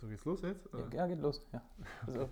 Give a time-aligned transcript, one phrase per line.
[0.00, 0.72] So geht's los jetzt?
[0.74, 0.84] oder?
[0.94, 1.42] Ja, geht los.
[1.52, 1.62] Ja.
[2.06, 2.28] Also,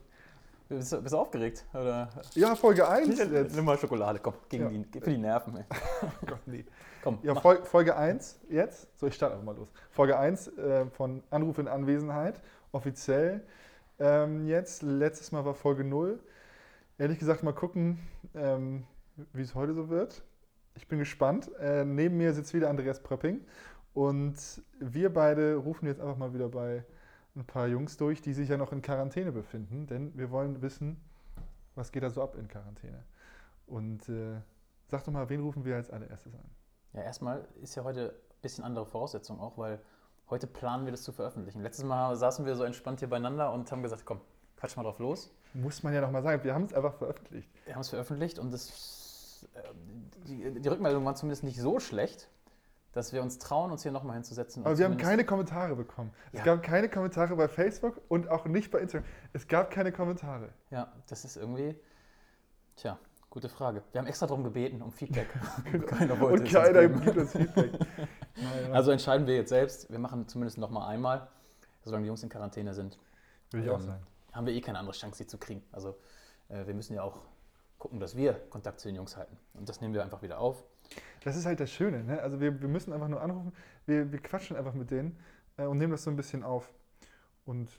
[0.68, 1.64] bist, du, bist du aufgeregt?
[1.72, 2.08] Oder?
[2.34, 3.54] Ja, Folge 1 jetzt.
[3.56, 4.70] Nimm mal Schokolade, komm, gegen Ja.
[4.92, 5.56] die, für die Nerven.
[5.56, 5.64] Ey.
[6.02, 6.64] Oh Gott, nee.
[7.02, 7.34] Komm, Ja.
[7.34, 8.88] Fol Folge 1 jetzt.
[8.98, 9.72] So, ich starte einfach mal los.
[9.90, 12.40] Folge 1 äh, von Anruf in Anwesenheit.
[12.72, 13.42] Offiziell
[13.98, 14.82] ähm, jetzt.
[14.82, 16.18] Letztes Mal war Folge 0.
[16.98, 17.98] Ehrlich gesagt, mal gucken,
[18.34, 18.84] ähm,
[19.32, 20.22] wie es heute so wird.
[20.76, 21.50] Ich bin gespannt.
[21.60, 23.40] Äh, neben mir sitzt wieder Andreas Pröpping.
[23.92, 24.36] Und
[24.80, 26.84] wir beide rufen jetzt einfach mal wieder bei
[27.36, 29.86] ein paar Jungs durch, die sich ja noch in Quarantäne befinden.
[29.86, 31.00] Denn wir wollen wissen,
[31.74, 33.04] was geht da so ab in Quarantäne.
[33.66, 34.40] Und äh,
[34.86, 36.44] sag doch mal, wen rufen wir als allererstes an?
[36.92, 39.80] Ja, erstmal ist ja heute ein bisschen andere Voraussetzung auch, weil
[40.30, 41.60] heute planen wir das zu veröffentlichen.
[41.60, 44.20] Letztes Mal saßen wir so entspannt hier beieinander und haben gesagt, komm,
[44.56, 45.30] quatsch mal drauf los.
[45.54, 47.48] Muss man ja nochmal sagen, wir haben es einfach veröffentlicht.
[47.64, 49.60] Wir haben es veröffentlicht und das, äh,
[50.26, 52.28] die, die Rückmeldungen waren zumindest nicht so schlecht,
[52.94, 54.64] dass wir uns trauen, uns hier nochmal hinzusetzen.
[54.64, 56.12] Aber wir haben keine Kommentare bekommen.
[56.32, 56.44] Es Ja.
[56.44, 59.06] gab keine Kommentare bei Facebook und auch nicht bei Instagram.
[59.32, 60.50] Es gab keine Kommentare.
[60.70, 61.76] Ja, das ist irgendwie,
[62.76, 62.98] tja,
[63.30, 63.82] gute Frage.
[63.92, 65.28] Wir haben extra darum gebeten, um Feedback.
[65.88, 67.72] keiner wollte und es keiner gibt uns Feedback.
[68.36, 69.90] Naja, Also entscheiden wir jetzt selbst.
[69.90, 71.28] Wir machen zumindest noch mal einmal,
[71.84, 72.98] solange die Jungs in Quarantäne sind.
[73.52, 74.06] würde ich auch ähm, sagen.
[74.32, 75.62] Haben wir eh keine andere Chance, sie zu kriegen.
[75.70, 75.96] Also
[76.48, 77.20] äh, wir müssen ja auch
[77.78, 79.36] gucken, dass wir Kontakt zu den Jungs halten.
[79.54, 80.64] Und das nehmen wir einfach wieder auf.
[81.22, 82.04] Das ist halt das Schöne.
[82.04, 82.20] Ne?
[82.20, 83.52] Also wir, wir müssen einfach nur anrufen.
[83.86, 85.18] Wir, wir quatschen einfach mit denen
[85.56, 86.72] äh, und nehmen das so ein bisschen auf.
[87.46, 87.70] Und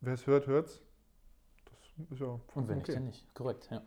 [0.00, 0.80] wer es hört, hört es.
[1.64, 2.94] Das ist ja Und vollkommen wenn nicht, okay.
[2.94, 3.34] dann nicht.
[3.34, 3.82] Korrekt, ja.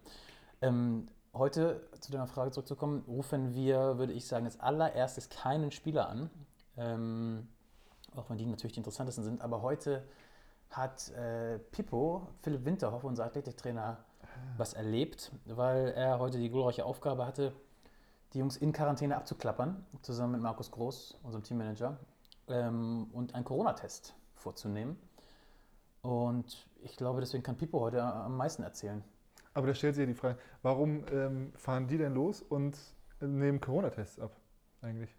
[0.61, 6.07] Ähm, heute zu deiner Frage zurückzukommen, rufen wir, würde ich sagen, als allererstes keinen Spieler
[6.07, 6.29] an.
[6.77, 7.47] Ähm,
[8.15, 9.41] auch wenn die natürlich die interessantesten sind.
[9.41, 10.03] Aber heute
[10.69, 13.97] hat äh, Pippo, Philipp Winterhoff, unser Athletiktrainer,
[14.57, 17.53] was erlebt, weil er heute die glorreiche Aufgabe hatte,
[18.35, 21.97] die Jungs in Quarantäne abzuklappern, zusammen mit Markus Groß, unserem Teammanager,
[22.49, 24.97] ähm, und einen Corona-Test vorzunehmen.
[26.01, 29.03] Und ich glaube, deswegen kann Pippo heute am meisten erzählen.
[29.53, 32.77] Aber da stellt sich ja die Frage, warum ähm, fahren die denn los und
[33.21, 34.35] nehmen Corona-Tests ab
[34.81, 35.15] eigentlich?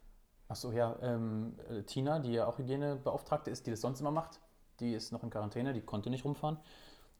[0.49, 4.41] Achso, ja, ähm, äh, Tina, die ja auch Hygienebeauftragte ist, die das sonst immer macht,
[4.79, 6.59] die ist noch in Quarantäne, die konnte nicht rumfahren.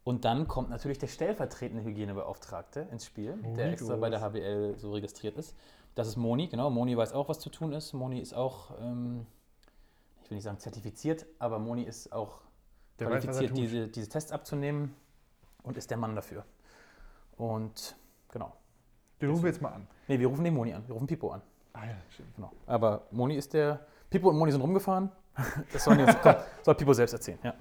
[0.05, 4.21] Und dann kommt natürlich der stellvertretende Hygienebeauftragte ins Spiel, Moni der extra bei der.
[4.21, 5.57] HBL so registriert ist.
[5.97, 6.69] Das ist Moni, genau.
[6.69, 7.95] Moni weiß auch, was zu tun ist.
[7.95, 9.27] Moni ist auch, ähm,
[10.23, 12.43] ich will nicht sagen zertifiziert, aber Moni ist auch
[12.99, 13.59] Der weiß, er qualifiziert, tut.
[13.59, 14.95] diese, diese Tests abzunehmen
[15.63, 16.45] und ist der Mann dafür.
[17.39, 17.97] Und
[18.31, 18.55] genau.
[19.23, 19.89] Den rufen wir jetzt mal an.
[20.07, 21.41] Nee, wir rufen den Moni an, wir rufen Pipo an.
[21.73, 22.35] Ah ja, stimmt.
[22.37, 22.53] Genau.
[22.67, 23.87] Aber Moni ist der.
[24.11, 25.11] Pipo und Moni sind rumgefahren.
[25.73, 27.39] Das sollen jetzt, komm, soll Pipo selbst erzählen.
[27.43, 27.55] Ja.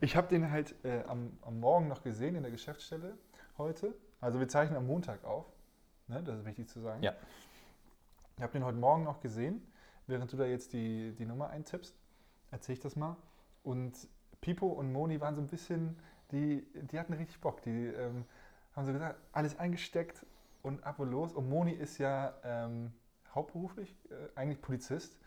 [0.00, 3.18] Ich habe den halt äh, am, am Morgen noch gesehen in der Geschäftsstelle
[3.58, 3.94] heute.
[4.20, 5.44] Also wir zeichnen am Montag auf.
[6.08, 7.02] Ne, das ist wichtig zu sagen.
[7.02, 7.14] Ja.
[8.36, 9.60] Ich habe den heute Morgen noch gesehen,
[10.06, 11.96] während du da jetzt die, die Nummer eintippst.
[12.50, 13.16] Erzähl ich das mal.
[13.64, 14.08] Und
[14.40, 15.96] Pipo und Moni waren so ein bisschen,
[16.30, 17.60] die, die hatten richtig Bock.
[17.62, 18.24] Die ähm,
[18.74, 20.24] haben so gesagt, alles eingesteckt
[20.62, 21.32] und ab und los.
[21.32, 22.92] Und Moni ist ja ähm,
[23.34, 25.18] hauptberuflich äh, eigentlich Polizist.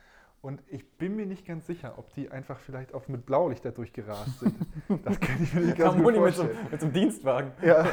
[0.41, 3.71] Und ich bin mir nicht ganz sicher, ob die einfach vielleicht auch mit Blaulicht da
[3.71, 4.55] durchgerast sind.
[5.03, 6.67] Das kann ich mir nicht ganz gut Moni mit so, vorstellen.
[6.71, 7.51] mit so einem Dienstwagen.
[7.61, 7.85] Ja,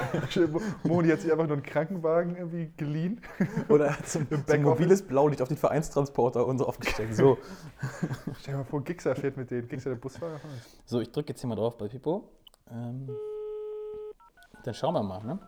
[0.85, 3.21] Moni hat sich einfach nur einen Krankenwagen irgendwie geliehen.
[3.69, 7.15] Oder hat so, so ein mobiles Blaulicht auf den Vereinstransporter und so aufgesteckt.
[7.15, 7.39] So,
[8.41, 9.69] Stell dir mal vor, Gixer fährt mit denen.
[9.69, 10.41] Gixer, der Busfahrer
[10.85, 12.29] so ich drücke jetzt hier mal drauf bei Pipo.
[12.71, 13.11] Ähm,
[14.65, 15.23] dann schauen wir mal.
[15.23, 15.39] Ne?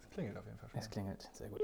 [0.00, 0.80] Das klingelt auf jeden Fall schon.
[0.80, 1.28] Es klingelt.
[1.32, 1.60] Sehr gut.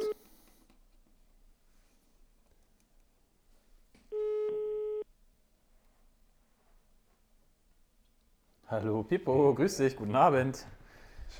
[8.71, 10.65] Hallo Pippo, grüß dich, guten Abend.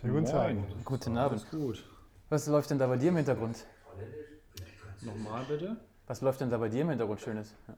[0.01, 0.57] Schönen guten Tag.
[0.85, 1.41] Guten Abend.
[1.41, 1.89] Alles gut.
[2.29, 3.69] Was läuft denn da bei dir im Hintergrund?
[5.03, 5.77] Nochmal bitte?
[6.09, 7.55] Was läuft denn da bei dir im Hintergrund Schönes?
[7.69, 7.75] Ja.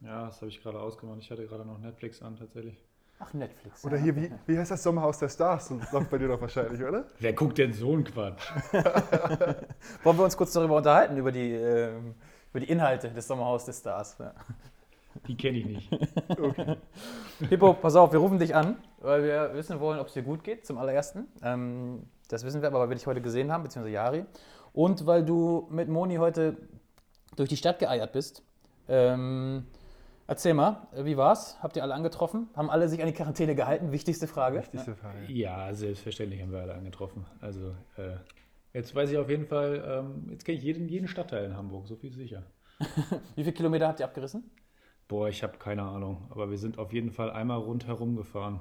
[0.00, 1.20] Ja, das habe ich gerade ausgemacht.
[1.20, 2.82] Ich hatte gerade noch Netflix an, tatsächlich.
[3.20, 3.84] Ach, Netflix.
[3.84, 5.68] Oder ja, hier, wie, wie heißt das Sommerhaus der Stars?
[5.68, 7.04] Das läuft bei dir doch wahrscheinlich, oder?
[7.20, 8.42] Wer guckt denn so einen Quatsch?
[10.02, 12.16] Wollen wir uns kurz darüber unterhalten, über die, ähm,
[12.50, 14.16] über die Inhalte des Sommerhaus des Stars?
[14.18, 14.34] Ja.
[15.26, 15.90] Die kenne ich nicht.
[16.40, 16.76] Okay.
[17.48, 20.44] Pippo, pass auf, wir rufen dich an, weil wir wissen wollen, ob es dir gut
[20.44, 21.26] geht, zum allerersten.
[21.42, 24.24] Ähm, das wissen wir aber, weil wir dich heute gesehen haben, beziehungsweise Jari.
[24.72, 26.56] Und weil du mit Moni heute
[27.36, 28.42] durch die Stadt geeiert bist.
[28.88, 29.66] Ähm,
[30.26, 31.58] erzähl mal, wie war's?
[31.62, 32.48] Habt ihr alle angetroffen?
[32.54, 33.92] Haben alle sich an die Quarantäne gehalten?
[33.92, 34.58] Wichtigste Frage.
[34.58, 35.18] Wichtigste Frage.
[35.28, 37.26] Ja, selbstverständlich haben wir alle angetroffen.
[37.40, 38.16] Also, äh,
[38.72, 41.86] jetzt weiß ich auf jeden Fall, ähm, jetzt kenne ich jeden, jeden Stadtteil in Hamburg,
[41.86, 42.44] so viel sicher.
[43.34, 44.50] Wie viele Kilometer habt ihr abgerissen?
[45.10, 46.18] Boah, ich habe keine Ahnung.
[46.30, 48.60] Aber wir sind auf jeden Fall einmal rundherum gefahren.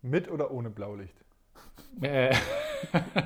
[0.00, 1.14] Mit oder ohne Blaulicht?
[2.00, 2.34] Äh,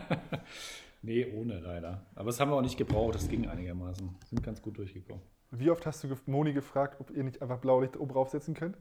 [1.02, 2.04] nee, ohne leider.
[2.16, 3.14] Aber das haben wir auch nicht gebraucht.
[3.14, 4.12] Das ging einigermaßen.
[4.24, 5.22] Sind ganz gut durchgekommen.
[5.52, 8.76] Wie oft hast du Moni gefragt, ob ihr nicht einfach Blaulicht oben draufsetzen könnt?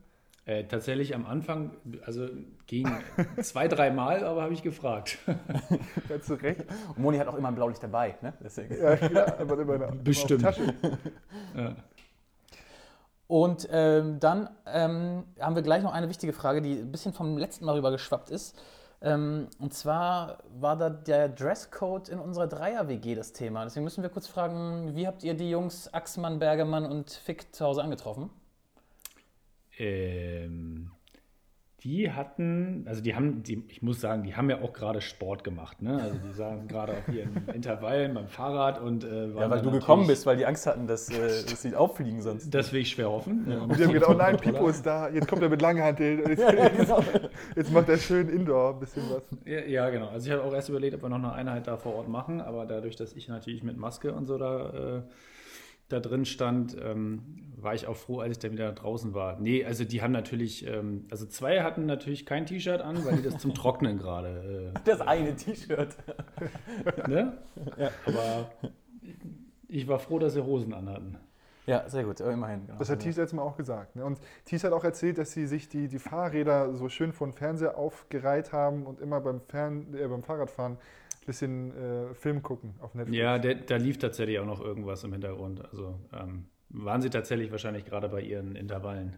[0.45, 1.69] Äh, tatsächlich am Anfang,
[2.03, 2.29] also
[2.65, 2.89] ging
[3.43, 5.19] zwei, dreimal, aber habe ich gefragt.
[6.09, 6.65] Ja, zu Recht.
[6.95, 8.33] Und Moni hat auch immer ein Blaulicht dabei, ne?
[8.41, 8.75] Deswegen.
[8.75, 10.45] Ja, klar, aber immer, immer Bestimmt.
[10.47, 10.73] Auf Tasche.
[11.55, 11.75] Ja.
[13.27, 17.37] Und ähm, dann ähm, haben wir gleich noch eine wichtige Frage, die ein bisschen vom
[17.37, 18.57] letzten Mal rüber geschwappt ist.
[19.01, 23.63] Ähm, und zwar war da der Dresscode in unserer Dreier-WG das Thema.
[23.63, 27.65] Deswegen müssen wir kurz fragen, wie habt ihr die Jungs Axmann, Bergemann und Fick zu
[27.65, 28.29] Hause angetroffen?
[29.77, 30.91] Ähm,
[31.87, 35.45] die hatten, also die haben, die, ich muss sagen, die haben ja auch gerade Sport
[35.45, 35.81] gemacht.
[35.81, 36.01] Ne?
[36.01, 40.35] Also die saßen gerade auf ihren Intervallen beim Fahrrad und äh, waren dann natürlich- weil
[40.35, 41.17] die Angst hatten, dass, äh,
[41.49, 42.53] dass sie auffliegen sonst.
[42.53, 43.47] Das will ich schwer hoffen.
[43.49, 43.61] Ja.
[43.61, 46.19] Und die haben gedacht, oh nein, Pipo ist da, jetzt kommt er mit Langhanteln.
[46.23, 46.45] und Jetzt,
[46.77, 47.03] genau.
[47.55, 49.23] jetzt macht er schön Indoor ein bisschen was.
[49.45, 50.09] Ja, ja, genau.
[50.09, 52.41] Also ich habe auch erst überlegt, ob wir noch eine Einheit da vor Ort machen,
[52.41, 55.01] aber dadurch, dass ich natürlich mit Maske und so da, äh,
[55.89, 57.21] da drin stand, ähm,
[57.55, 59.39] war ich auch froh, als ich dann wieder draußen war.
[59.39, 63.23] Nee, also die haben natürlich, ähm, also zwei hatten natürlich kein T-Shirt an, weil die
[63.23, 65.95] das zum Trocknen gerade, Das eine T-Shirt.
[66.85, 67.37] äh, ne?
[68.05, 68.51] Aber
[69.67, 71.17] ich war froh, dass sie Hosen anhatten.
[71.65, 72.65] Ja, sehr gut, aber immerhin.
[72.65, 72.79] Genau.
[72.79, 73.97] Das hat Thies letztes Mal auch gesagt.
[73.97, 74.05] Ne?
[74.05, 77.33] Und Thies hat auch erzählt, dass sie sich die, die Fahrräder so schön vor den
[77.33, 80.77] Fernseher aufgereiht haben und immer beim, Fern äh, beim Fahrradfahren
[81.27, 83.17] bisschen äh, Film gucken auf Netflix.
[83.17, 85.63] Ja, der, da lief tatsächlich auch noch irgendwas im Hintergrund.
[85.69, 89.17] Also ähm, waren sie tatsächlich wahrscheinlich gerade bei ihren Intervallen.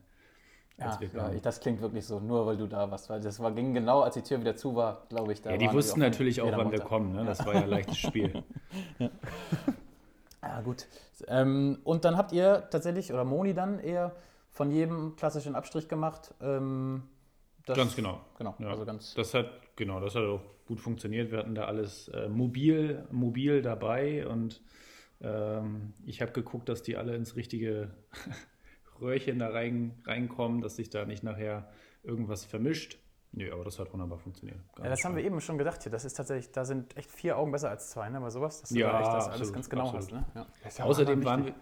[0.78, 3.10] Ja, ja, das klingt wirklich so, nur weil du da warst.
[3.10, 5.42] Weil das war, ging genau, als die Tür wieder zu war, glaube ich.
[5.42, 7.14] Da Ja, die wussten natürlich auch, wann wir kommen.
[7.14, 7.26] Ne?
[7.26, 8.44] Das war ja ein leichtes Spiel.
[10.42, 10.88] Ja, gut.
[11.28, 14.16] Ähm, und dann habt ihr tatsächlich, oder Moni dann eher,
[14.52, 16.34] von jedem klassischen Abstrich gemacht.
[16.42, 17.04] Ähm,
[17.70, 18.20] das- Ganz genau.
[18.38, 19.14] Genau, Ja, also ganz.
[19.14, 21.32] das hat, genau, das hat auch gut funktioniert.
[21.32, 24.62] Wir hatten da alles äh, mobil, mobil dabei und
[25.22, 27.92] ähm, ich habe geguckt, dass die alle ins richtige
[29.02, 31.70] Röhrchen da rein, reinkommen, dass sich da nicht nachher
[32.04, 32.98] irgendwas vermischt.
[33.32, 34.58] Nö, aber das hat wunderbar funktioniert.
[34.76, 35.92] Gar Ja, das haben wir eben schon gedacht hier.
[35.92, 38.20] Das ist tatsächlich, da sind echt vier Augen besser als zwei, ne?
[38.20, 40.04] Bei sowas, dass du Ja, da echt das alles absolut, ganz genau absolut.
[40.04, 40.12] hast.
[40.14, 40.26] Ne?
[40.36, 40.48] Ja.
[40.64, 41.54] Das ist ja auch Außerdem waren wir.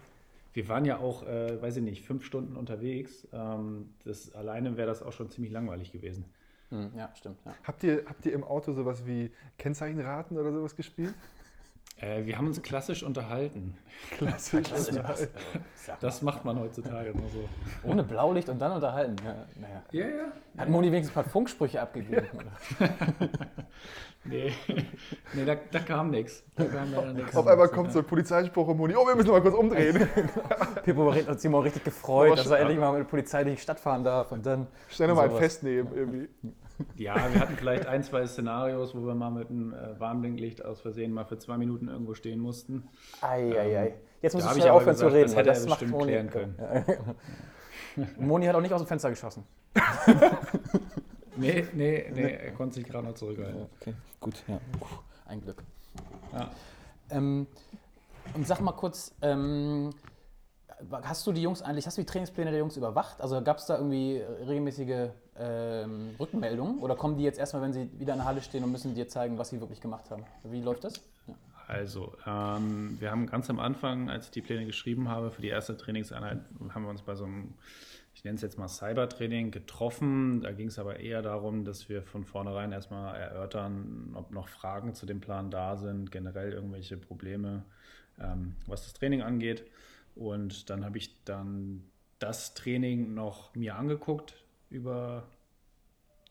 [0.58, 3.28] Wir waren ja auch, äh, weiß ich nicht, fünf Stunden unterwegs.
[3.32, 6.26] Ähm, das, alleine wäre das auch schon ziemlich langweilig gewesen.
[6.70, 7.38] Hm, ja, stimmt.
[7.46, 7.54] Ja.
[7.64, 11.14] Habt ihr, habt ihr im Auto sowas wie Kennzeichenraten oder sowas gespielt?
[12.00, 13.76] Äh, wir haben uns klassisch unterhalten.
[14.18, 14.70] Klassisch.
[14.70, 15.16] Ja
[15.74, 17.40] sag Das macht man heutzutage nur so.
[17.40, 19.16] mal, ohne Blaulicht und dann unterhalten.
[19.26, 19.84] Ja, naja.
[19.92, 20.32] Ja, ja.
[20.58, 22.28] Hat Moni wenigstens ein paar Funksprüche abgegeben?
[22.34, 22.90] oder?
[24.30, 24.52] Nee,
[25.34, 26.44] nee da, da kam nichts.
[26.56, 27.36] Da kam leider nichts.
[27.36, 30.08] Auf einmal kommt so ein Polizeispruch und Moni, oh, wir müssen mal kurz umdrehen.
[30.84, 33.62] Pippo hat Simon richtig gefreut, Aber dass er endlich mal mit der Polizei durch die
[33.62, 34.32] Stadt fahren darf.
[34.34, 34.68] Und dann.
[34.90, 35.38] Schnell nochmal ein.
[35.38, 36.30] Festnehmen irgendwie.
[36.96, 40.82] Ja, wir hatten vielleicht ein, zwei Szenarios, wo wir mal mit einem äh, Warnblinklicht aus
[40.82, 42.88] Versehen mal für zwei Minuten irgendwo stehen mussten.
[43.22, 43.96] Eieiei.
[44.22, 46.06] Jetzt muss ich schnell aufhören zu gesagt, reden, das hätte er das macht bestimmt Moni.
[46.06, 46.56] klären können.
[46.60, 48.06] Ja.
[48.20, 49.44] Moni hat auch nicht aus dem Fenster geschossen.
[51.38, 53.68] Nee, nee, nee, er konnte sich gerade noch zurückhalten.
[53.80, 54.60] Okay, gut, ja.
[55.28, 55.64] Ein Glück.
[56.34, 56.50] Ja.
[57.12, 57.46] Ähm,
[58.34, 59.92] und sag mal kurz, ähm,
[60.92, 63.20] hast du die Jungs eigentlich, hast du die Trainingspläne der Jungs überwacht?
[63.22, 65.10] Also gab es da irgendwie regelmäßige
[65.40, 68.72] ähm, Rückmeldungen oder kommen die jetzt erstmal, wenn sie wieder in der Halle stehen und
[68.72, 70.24] müssen dir zeigen, was sie wirklich gemacht haben?
[70.44, 71.02] Wie läuft das?
[71.28, 71.36] Ja.
[71.68, 75.50] Also, ähm, wir haben ganz am Anfang, als ich die Pläne geschrieben habe für die
[75.50, 76.40] erste Trainingseinheit,
[76.70, 77.56] haben wir uns bei so einem,
[78.16, 80.42] ich nenne es jetzt mal Cybertraining, getroffen.
[80.42, 84.94] Da ging es aber eher darum, dass wir von vornherein erstmal erörtern, ob noch Fragen
[84.94, 87.64] zu dem Plan da sind, generell irgendwelche Probleme,
[88.18, 89.66] ähm, was das Training angeht.
[90.18, 91.84] Und dann habe ich dann
[92.20, 94.34] das Training noch mir angeguckt
[94.70, 95.24] über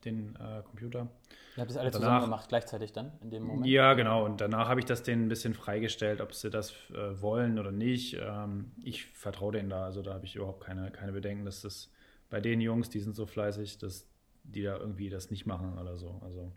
[0.05, 1.09] den äh, Computer.
[1.57, 3.67] Ihr habt das alle Danach- zusammen gemacht, gleichzeitig dann in dem Moment?
[3.67, 4.25] Ja, genau.
[4.25, 7.73] Und danach habe ich das denen ein bisschen freigestellt, ob sie das äh, wollen oder
[7.73, 8.17] nicht.
[8.21, 9.85] Ähm, ich vertraue denen da.
[9.85, 11.91] Also da habe ich überhaupt keine, keine Bedenken, dass das
[12.29, 14.07] bei den Jungs, die sind so fleißig, dass
[14.45, 16.21] die da irgendwie das nicht machen oder so.
[16.25, 16.53] Also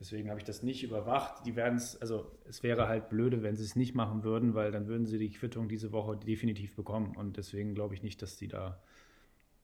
[0.00, 1.44] deswegen habe ich das nicht überwacht.
[1.46, 4.70] Die werden es, also es wäre halt blöde, wenn sie es nicht machen würden, weil
[4.70, 7.16] dann würden sie die Quittung diese Woche definitiv bekommen.
[7.16, 8.80] Und deswegen glaube ich nicht, dass die da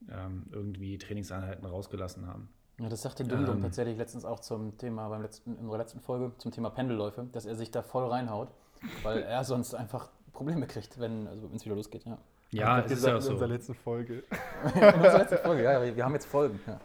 [0.09, 2.49] ähm, irgendwie Trainingseinheiten rausgelassen haben.
[2.79, 3.61] Ja, das sagte Dundum Ähm.
[3.61, 7.45] tatsächlich letztens auch zum Thema, beim letzten, in unserer letzten Folge, zum Thema Pendelläufe, dass
[7.45, 8.49] er sich da voll reinhaut,
[9.03, 12.05] weil er sonst einfach Probleme kriegt, wenn also es wieder losgeht.
[12.05, 12.17] Ja.
[12.51, 13.31] Ja, es ist ja auch in so.
[13.31, 14.23] unserer letzten Folge.
[14.75, 16.59] In unserer letzten Folge, ja, wir haben jetzt Folgen.
[16.67, 16.79] Ja.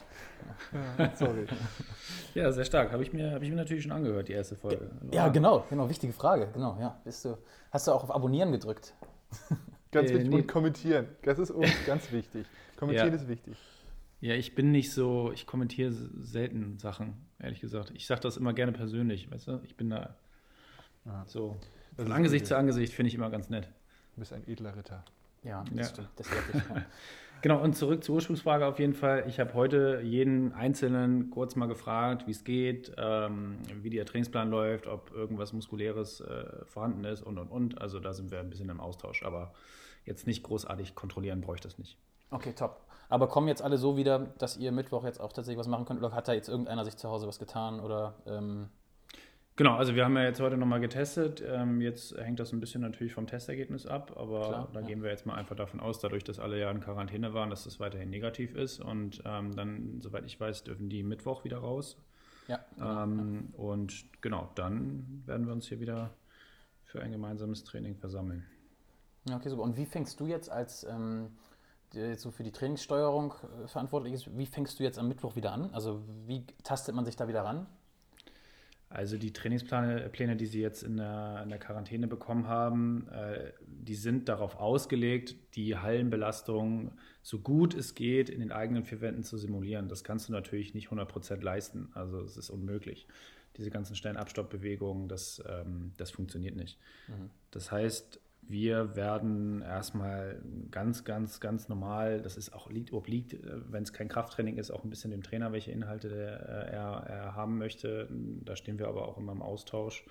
[0.99, 1.47] Ja, sorry.
[2.35, 2.93] Ja, sehr stark.
[2.93, 4.89] Habe ich, mir, hab ich mir natürlich schon angehört, die erste Folge.
[5.13, 6.99] ja, genau, genau, wichtige Frage, genau, ja.
[7.05, 7.37] Bist du,
[7.73, 8.95] hast du auch auf Abonnieren gedrückt?
[9.93, 10.31] Ganz Äh, wichtig.
[10.31, 10.37] nee.
[10.37, 11.09] Und kommentieren.
[11.23, 12.47] Das ist uns ganz wichtig.
[12.77, 13.15] Kommentieren Ja.
[13.17, 13.57] ist wichtig.
[14.21, 17.91] Ja, ich bin nicht so, ich kommentiere selten Sachen, ehrlich gesagt.
[17.95, 19.61] Ich sage das immer gerne persönlich, weißt du?
[19.65, 20.15] Ich bin da
[21.05, 21.25] Ja.
[21.27, 21.57] so.
[21.97, 23.69] Das Von ist Angesicht zu Angesicht finde ich immer ganz nett.
[24.15, 25.05] Du bist ein edler Ritter.
[25.43, 25.93] Ja, das Ja.
[25.95, 26.09] stimmt.
[26.17, 26.27] Das.
[27.43, 29.25] Genau, und zurück zur Ursprungsfrage auf jeden Fall.
[29.27, 34.51] Ich habe heute jeden Einzelnen kurz mal gefragt, wie es geht, ähm, wie der Trainingsplan
[34.51, 37.81] läuft, ob irgendwas Muskuläres äh, vorhanden ist und, und, und.
[37.81, 39.55] Also da sind wir ein bisschen im Austausch, aber
[40.05, 41.97] jetzt nicht großartig kontrollieren bräuchte ich das nicht.
[42.31, 42.85] Okay, top.
[43.09, 46.01] Aber kommen jetzt alle so wieder, dass ihr Mittwoch jetzt auch tatsächlich was machen könnt?
[46.03, 47.81] Oder hat da jetzt irgendeiner sich zu Hause was getan?
[47.81, 48.69] Oder ähm,
[49.61, 51.45] Genau, also wir haben ja jetzt heute nochmal getestet.
[51.47, 54.87] Ähm, jetzt hängt das ein bisschen natürlich vom Testergebnis ab, aber Klar, da ja.
[54.87, 57.65] gehen wir jetzt mal einfach davon aus, dadurch, dass alle ja in Quarantäne waren, dass
[57.65, 58.81] das weiterhin negativ ist.
[58.81, 61.99] Und ähm, dann, soweit ich weiß, dürfen die Mittwoch wieder raus.
[62.49, 63.03] ja, genau.
[63.03, 66.15] Ähm, und genau, dann werden wir uns hier wieder
[66.87, 68.47] für ein gemeinsames Training versammeln.
[69.29, 69.65] Ja, okay, super.
[69.65, 71.33] Und wie fängst du jetzt als ähm,
[71.93, 75.37] der jetzt so für die Trainingssteuerung äh, verantwortlich ist, wie fängst du jetzt am Mittwoch
[75.37, 75.69] wieder an?
[75.75, 77.67] Also wie tastet man sich da wieder ran?
[78.93, 83.53] Also die Trainingspläne, Pläne, die Sie jetzt in der, in der Quarantäne bekommen haben, äh,
[83.65, 86.91] die sind darauf ausgelegt, die Hallenbelastung
[87.23, 89.89] so gut es geht in den eigenen vier Wänden zu simulieren.
[89.89, 91.91] Das kannst du natürlich nicht 100% leisten.
[91.95, 93.07] Also es ist unmöglich.
[93.57, 96.77] Diese ganzen schnellen Abstoppbewegungen, das, ähm, das funktioniert nicht.
[97.53, 100.43] Das heißt, wir werden erstmal
[100.73, 104.73] ganz, ganz, ganz normal, das ist auch liegt, obliegt, äh, wenn es kein Krafttraining ist,
[104.73, 108.09] auch ein bisschen dem Trainer, welche Inhalte äh, er, er haben möchte.
[108.11, 110.05] Da stehen wir aber auch immer im Austausch.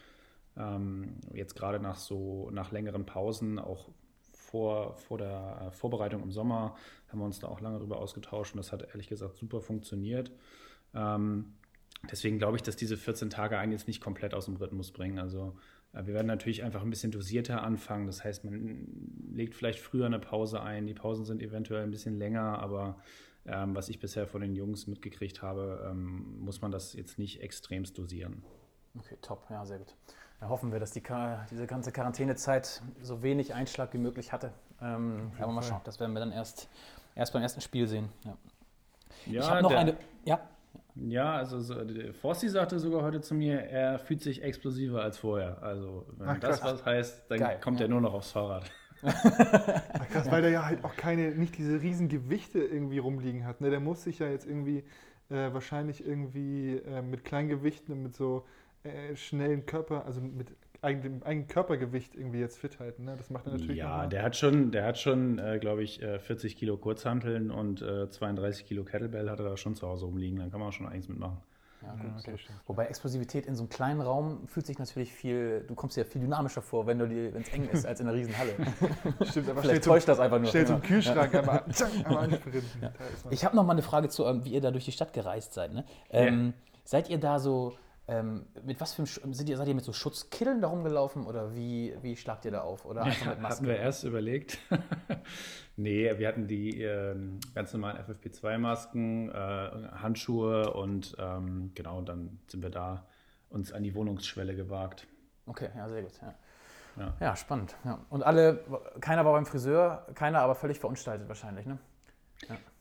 [0.55, 3.89] Ähm, jetzt gerade nach so nach längeren Pausen, auch
[4.31, 6.75] vor, vor der äh, Vorbereitung im Sommer,
[7.10, 10.31] haben wir uns da auch lange drüber ausgetauscht und das hat ehrlich gesagt super funktioniert.
[10.93, 11.55] Ähm,
[12.10, 15.19] deswegen glaube ich, dass diese 14 Tage einen jetzt nicht komplett aus dem Rhythmus bringen.
[15.19, 15.58] Also
[15.93, 18.05] wir werden natürlich einfach ein bisschen dosierter anfangen.
[18.05, 18.88] Das heißt, man
[19.34, 20.86] legt vielleicht früher eine Pause ein.
[20.88, 22.98] Die Pausen sind eventuell ein bisschen länger, aber
[23.46, 27.41] ähm, was ich bisher von den Jungs mitgekriegt habe, ähm, muss man das jetzt nicht
[27.41, 28.43] extremst dosieren.
[28.98, 29.96] Okay, top, ja, sehr gut.
[30.39, 31.03] Da hoffen wir, dass die,
[31.51, 34.53] diese ganze Quarantänezeit so wenig Einschlag wie möglich hatte.
[34.81, 36.69] Ähm, aber mal schauen, das werden wir dann erst,
[37.15, 38.10] erst beim ersten Spiel sehen.
[38.25, 38.38] Ja.
[39.25, 39.98] Ja, ich habe noch der- eine.
[40.24, 40.39] Ja,
[41.08, 45.18] Ja, also so, der Forsty sagte sogar heute zu mir, er fühlt sich explosiver als
[45.18, 45.62] vorher.
[45.62, 46.74] Also wenn Ach, das krass.
[46.74, 48.70] was heißt, dann Geil, kommt er nur noch aufs Fahrrad.
[49.01, 53.62] Ach, krass, weil der ja halt auch keine, nicht diese riesen Gewichte irgendwie rumliegen hat.
[53.62, 53.70] Ne?
[53.70, 54.84] Der muss sich ja jetzt irgendwie
[55.29, 58.46] äh, wahrscheinlich irgendwie äh, mit Kleingewichten und mit so
[58.84, 60.48] äh, schnellen Körper, also mit
[60.82, 63.06] eigenem, eigenen Körpergewicht irgendwie jetzt fit halten.
[63.06, 63.16] Ne?
[63.18, 66.20] Das macht er natürlich Ja, der hat schon, der hat schon, äh, glaube ich, äh,
[66.20, 70.40] 40 Kilo Kurzhanteln und äh, 32 Kilo Kettlebell hat er da schon zu Hause rumliegen.
[70.40, 71.38] Dann kann man schon einiges mitmachen.
[71.82, 72.12] ja, Ja, gut.
[72.20, 72.38] okay, so.
[72.38, 72.60] stimmt.
[72.68, 76.22] Wobei Explosivität in so einem kleinen Raum fühlt sich natürlich viel, du kommst dir viel
[76.22, 78.54] dynamischer vor, wenn es eng ist, als in einer riesen Halle.
[79.30, 80.48] Stimmt, aber Vielleicht täuscht das einfach nur.
[80.50, 80.82] Schnell zum.
[80.82, 82.44] Kühlschrank einmal, zack, einmal ist
[82.82, 85.14] man- Ich habe noch mal eine Frage zu, ähm, wie ihr da durch die Stadt
[85.14, 85.74] gereist seid.
[85.74, 85.84] Ne?
[86.10, 86.54] Ähm,
[86.86, 87.74] Seid ihr da so,
[88.10, 91.54] ähm, mit was für einem, sind ihr, seid ihr mit so Schutzkillen da rumgelaufen oder
[91.56, 92.86] wie, wie schlagt ihr da auf?
[92.86, 93.68] Oder einfach mit hatten Masken?
[93.68, 94.58] wir erst überlegt.
[95.75, 99.34] nee, wir hatten die ähm, ganz normalen FFP2-Masken, äh,
[100.01, 103.06] Handschuhe und ähm, genau, dann sind wir da
[103.50, 105.08] uns an die Wohnungsschwelle gewagt.
[105.46, 106.13] Okay, ja, sehr gut.
[106.22, 106.34] Ja,
[106.98, 107.13] Ja.
[107.20, 107.75] ja spannend.
[107.84, 108.00] Ja.
[108.10, 108.63] Und alle,
[109.01, 111.78] keiner war beim Friseur, keiner aber völlig verunstaltet wahrscheinlich, ne?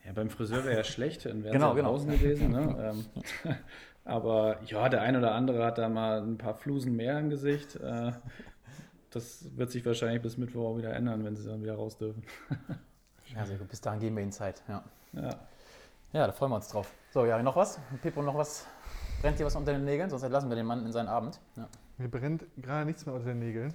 [0.04, 1.88] Ja, beim Friseur wäre ja schlecht, dann wäre Genau, es genau.
[1.90, 2.50] draußen gewesen.
[2.52, 2.94] Ne?
[4.08, 7.76] aber ja, der ein oder andere hat da mal ein paar Flusen mehr im Gesicht.
[7.76, 8.12] Äh,
[9.10, 12.22] das wird sich wahrscheinlich bis Mittwoch auch wieder ändern, wenn sie dann wieder raus dürfen.
[13.34, 13.68] Ja, sehr gut.
[13.68, 14.62] Bis dahin geben wir ihnen Zeit.
[14.66, 14.82] Ja.
[15.12, 15.36] Ja.
[16.12, 16.90] ja, da freuen wir uns drauf.
[17.10, 17.78] So, ja, noch was?
[18.02, 18.66] Pippo, noch was?
[19.20, 20.08] Brennt dir was unter den Nägeln?
[20.08, 21.38] Sonst entlassen wir den Mann in seinen Abend.
[21.56, 21.68] Ja.
[21.98, 23.74] Mir brennt gerade nichts mehr unter den Nägeln.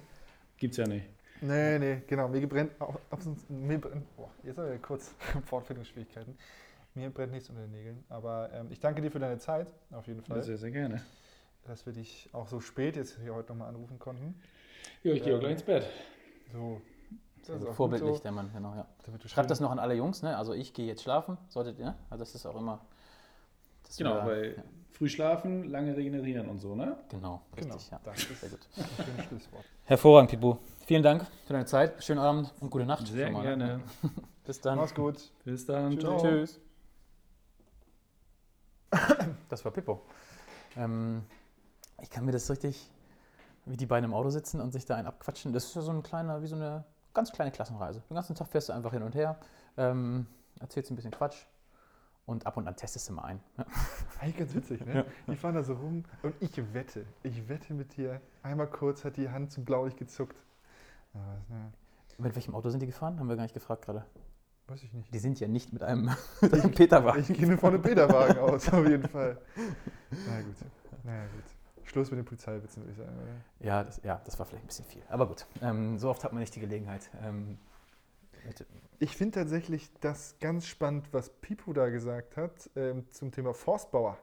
[0.56, 1.08] Gibt's ja nicht.
[1.40, 2.28] Nee, nee, genau.
[2.28, 2.98] Mir brennt auch,
[3.48, 5.14] mir brennt, boah, jetzt haben wir kurz
[5.46, 6.36] Fortfindungsschwierigkeiten.
[6.94, 8.04] Mir brennt nichts unter den Nägeln.
[8.08, 11.02] Aber ähm, ich danke dir für deine Zeit, auf jeden Fall, Sehr, sehr gerne.
[11.64, 14.40] dass wir dich auch so spät jetzt hier heute nochmal anrufen konnten.
[15.02, 15.86] Ja, ich gehe Ähm, auch gleich ins Bett.
[16.52, 16.80] So,
[17.38, 18.22] das ist auch gut Vorbildlich, so.
[18.22, 18.86] der Mann, genau, ja.
[19.26, 20.36] Schreibt das noch an alle Jungs, ne?
[20.36, 21.94] Also ich gehe jetzt schlafen, solltet ihr, ne?
[22.10, 22.80] Also das ist auch immer.
[23.98, 26.96] Genau, wir- weil ja, früh schlafen, lange regenerieren und so, ne?
[27.08, 28.00] genau, Genau, richtig, ja.
[28.04, 28.60] das ist Sehr gut.
[28.76, 29.64] ein Schlusswort.
[29.84, 30.58] Hervorragend, Pipo.
[30.86, 32.02] Vielen Dank für deine Zeit.
[32.04, 33.06] Schönen Abend und gute Nacht.
[33.08, 33.66] Sehr schon mal, ne?
[33.66, 33.80] gerne.
[34.44, 34.76] Bis dann.
[34.78, 35.32] Mach's gut.
[35.44, 35.92] Bis dann.
[35.92, 36.00] Tschüss.
[36.00, 36.18] Ciao.
[36.20, 36.60] Tschüss.
[39.48, 40.02] Das war Pippo.
[40.76, 41.22] Ähm,
[42.00, 42.90] ich kann mir das richtig,
[43.66, 45.52] wie die beiden im Auto sitzen und sich da einen abquatschen.
[45.52, 48.02] Das ist ja so ein kleiner, wie so eine ganz kleine Klassenreise.
[48.10, 49.38] Den ganzen Tag fährst du einfach hin und her,
[49.76, 50.26] ähm,
[50.60, 51.46] erzählst ein bisschen Quatsch
[52.26, 53.40] und ab und an testest du mal ein.
[53.56, 53.66] Ja.
[54.20, 55.04] Eigentlich ganz witzig, ne?
[55.28, 59.16] Die fahren da so rum und ich wette, ich wette mit dir, einmal kurz hat
[59.16, 60.36] die Hand zum Blaulicht gezuckt.
[61.14, 61.72] Ja, was, ne?
[62.18, 63.18] Mit welchem Auto sind die gefahren?
[63.18, 64.04] Haben wir gar nicht gefragt gerade.
[64.66, 65.12] Weiß ich nicht.
[65.12, 67.20] Die sind ja nicht mit einem, mit einem Peterwagen.
[67.20, 69.38] Ich gehe mir von einem Peterwagen aus, auf jeden Fall.
[70.10, 70.56] Na gut.
[71.02, 71.86] Naja, gut.
[71.86, 73.66] Schluss mit den Polizeiwitzen, würde ich sagen, oder?
[73.66, 75.02] Ja das, ja, das war vielleicht ein bisschen viel.
[75.08, 77.10] Aber gut, ähm, so oft hat man nicht die Gelegenheit.
[77.22, 77.58] Ähm,
[78.98, 84.18] Ich finde tatsächlich das ganz spannend, was Pipo da gesagt hat ähm, zum Thema Forstbauer.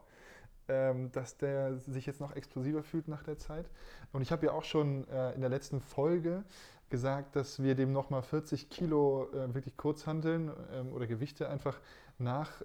[0.68, 3.70] Ähm, dass der sich jetzt noch explosiver fühlt nach der Zeit.
[4.14, 6.44] Und ich habe ja auch schon äh, in der letzten Folge
[6.92, 11.80] gesagt, dass wir dem nochmal 40 Kilo äh, wirklich Kurzhanteln ähm, oder Gewichte einfach
[12.20, 12.62] nach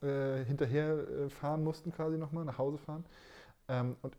[0.00, 3.04] äh, hinterher äh, fahren mussten, quasi nochmal, nach Hause fahren.
[3.68, 4.16] Ähm, und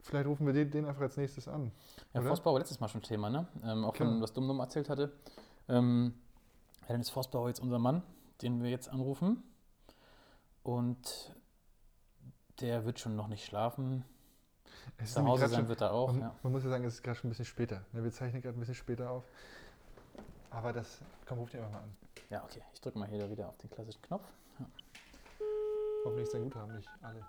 [0.00, 1.72] vielleicht rufen wir den, den, einfach als nächstes an.
[2.12, 3.46] Ja, Forstbau war letztes Mal schon Thema, ne?
[3.64, 4.10] Ähm, auch genau.
[4.10, 5.12] von was Dummdum erzählt hatte.
[5.68, 6.14] Ähm,
[6.82, 8.02] ja, dann ist Forstbauer jetzt unser Mann,
[8.42, 9.42] den wir jetzt anrufen.
[10.62, 11.34] Und
[12.60, 14.04] der wird schon noch nicht schlafen.
[14.96, 16.12] Es Zu Hause sein schon, wird er auch.
[16.12, 16.34] Man, ja.
[16.42, 17.82] man, muss ja sagen, es ist gerade schon ein bisschen später.
[17.92, 19.24] Ne, wir zeichnen gerade ein bisschen später auf.
[20.50, 21.96] Aber das, komm, ruf dich einfach mal an.
[22.30, 22.62] Ja, okay.
[22.72, 24.24] Ich drücke mal hier wieder auf den klassischen Knopf.
[24.58, 24.66] Ja.
[26.04, 27.26] Hoffentlich ist dein Guthaben nicht alle.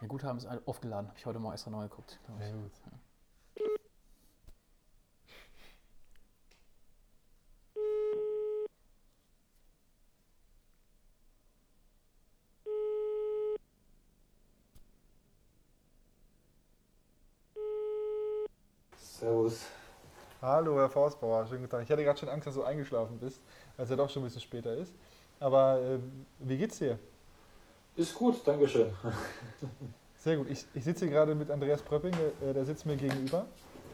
[0.00, 1.08] Mein Guthaben ist aufgeladen.
[1.08, 2.18] Habe ich heute mal extra neu geguckt.
[2.40, 2.72] Ja, gut.
[2.86, 2.98] Ja.
[18.98, 19.64] Servus.
[20.64, 21.82] Hallo, Herr Forstbauer, schönen guten Tag.
[21.82, 23.38] Ich hatte gerade schon Angst, dass du eingeschlafen bist,
[23.76, 24.94] weil es ja doch schon ein bisschen später ist.
[25.38, 25.98] Aber äh,
[26.38, 26.98] wie geht's dir?
[27.96, 28.86] Ist gut, danke schön.
[30.16, 30.48] Sehr gut.
[30.48, 33.44] Ich, ich sitze hier gerade mit Andreas Pröpping, der, der sitzt mir gegenüber.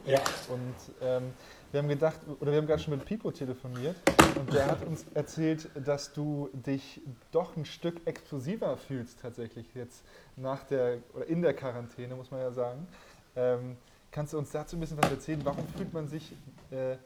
[0.05, 0.21] Ja.
[0.47, 1.33] Und ähm,
[1.73, 3.97] wir haben gedacht, oder wir haben gerade schon mit Pipo telefoniert
[4.39, 7.01] und der hat uns erzählt, dass du dich
[7.33, 10.05] doch ein Stück explosiver fühlst tatsächlich jetzt
[10.37, 12.87] nach der oder in der Quarantäne, muss man ja sagen.
[13.35, 13.75] Ähm,
[14.11, 15.39] Kannst du uns dazu ein bisschen was erzählen?
[15.43, 16.33] Warum fühlt man sich
[16.69, 16.97] äh,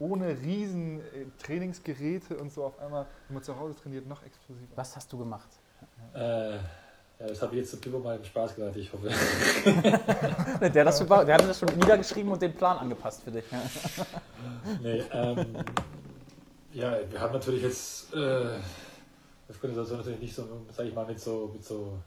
[0.00, 4.72] ohne riesen äh, Trainingsgeräte und so auf einmal, wenn man zu Hause trainiert, noch explosiver?
[4.74, 5.48] Was hast du gemacht?
[6.14, 9.08] Äh, ja, das habe ich jetzt mal im Spaß gesagt, ich hoffe.
[10.68, 13.44] der, das super, der hat das schon niedergeschrieben und den Plan angepasst für dich.
[14.82, 15.56] nee, ähm,
[16.72, 18.60] ja, wir haben natürlich jetzt äh, der
[19.48, 21.98] Situation natürlich nicht so, sag ich mal, mit so, mit so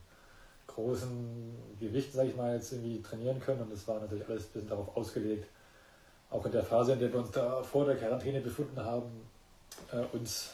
[0.75, 3.62] großen Gewichten, sage ich mal, jetzt irgendwie trainieren können.
[3.62, 5.48] Und das war natürlich alles ein bisschen darauf ausgelegt,
[6.29, 9.10] auch in der Phase, in der wir uns da vor der Quarantäne befunden haben,
[9.92, 10.51] äh, uns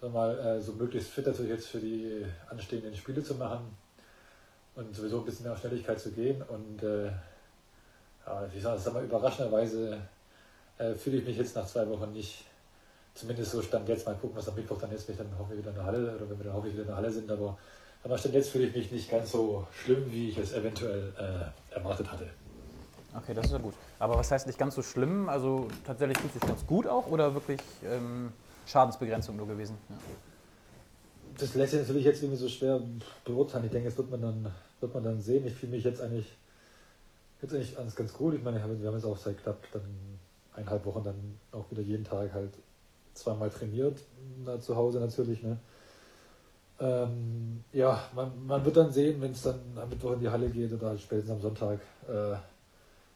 [0.00, 3.76] mal, äh, so möglichst fit natürlich jetzt für die anstehenden Spiele zu machen
[4.74, 6.42] und sowieso ein bisschen mehr auf Schnelligkeit zu gehen.
[6.42, 7.06] Und äh,
[8.26, 10.00] ja, ich sage sag mal, überraschenderweise
[10.78, 12.44] äh, fühle ich mich jetzt nach zwei Wochen nicht,
[13.14, 15.70] zumindest so stand jetzt, mal gucken, was am Mittwoch dann ist, wenn dann hoffentlich wieder
[15.70, 17.58] in der Halle oder wenn wir dann hoffentlich wieder in der Halle sind, aber
[18.04, 21.74] aber Stand jetzt fühle ich mich nicht ganz so schlimm, wie ich es eventuell äh,
[21.74, 22.28] erwartet hatte.
[23.14, 23.74] Okay, das ist ja gut.
[23.98, 25.28] Aber was heißt nicht ganz so schlimm?
[25.28, 28.32] Also tatsächlich fühlt sich ganz gut auch oder wirklich ähm,
[28.66, 29.76] Schadensbegrenzung nur gewesen?
[29.88, 29.96] Ja.
[31.38, 32.80] Das lässt sich natürlich jetzt irgendwie so schwer
[33.24, 33.64] beurteilen.
[33.66, 35.46] Ich denke, das wird man dann, wird man dann sehen.
[35.46, 36.26] Ich fühle mich jetzt eigentlich,
[37.40, 38.34] jetzt eigentlich alles ganz gut.
[38.34, 39.82] Ich meine, wir haben jetzt auch seit knapp dann
[40.54, 42.52] eineinhalb Wochen dann auch wieder jeden Tag halt
[43.14, 43.98] zweimal trainiert,
[44.44, 45.42] da zu Hause natürlich.
[45.42, 45.58] Ne?
[46.82, 50.50] Ähm, ja, man, man wird dann sehen, wenn es dann am Mittwoch in die Halle
[50.50, 52.34] geht oder spätestens am Sonntag, äh,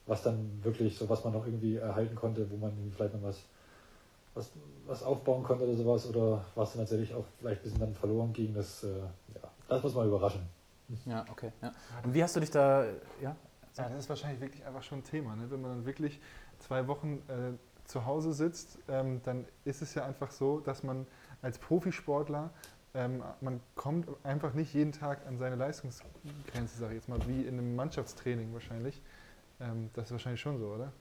[0.06, 3.42] was dann wirklich, so was man noch irgendwie erhalten konnte, wo man vielleicht noch was,
[4.34, 4.52] was,
[4.86, 8.32] was aufbauen konnte oder sowas oder was dann tatsächlich auch vielleicht ein bisschen dann verloren
[8.32, 8.98] ging, das, äh,
[9.34, 10.42] ja, das muss man überraschen.
[11.04, 11.50] Ja, okay.
[11.60, 11.72] Ja.
[12.04, 12.84] Und wie hast du dich da,
[13.20, 13.34] ja?
[13.76, 15.50] Ja, das ist wahrscheinlich wirklich einfach schon ein Thema, ne?
[15.50, 16.20] wenn man dann wirklich
[16.60, 17.52] zwei Wochen äh,
[17.86, 21.06] zu Hause sitzt, ähm, dann ist es ja einfach so, dass man
[21.42, 22.50] als Profisportler
[22.96, 27.42] ähm, man kommt einfach nicht jeden Tag an seine Leistungsgrenze, sage ich jetzt mal, wie
[27.42, 29.00] in einem Mannschaftstraining wahrscheinlich.
[29.60, 30.92] Ähm, das ist wahrscheinlich schon so, oder?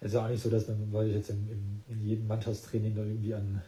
[0.00, 2.94] Es ist auch nicht so, dass man, weil ich jetzt in, in, in, jedem Mannschaftstraining
[2.94, 3.62] da irgendwie an,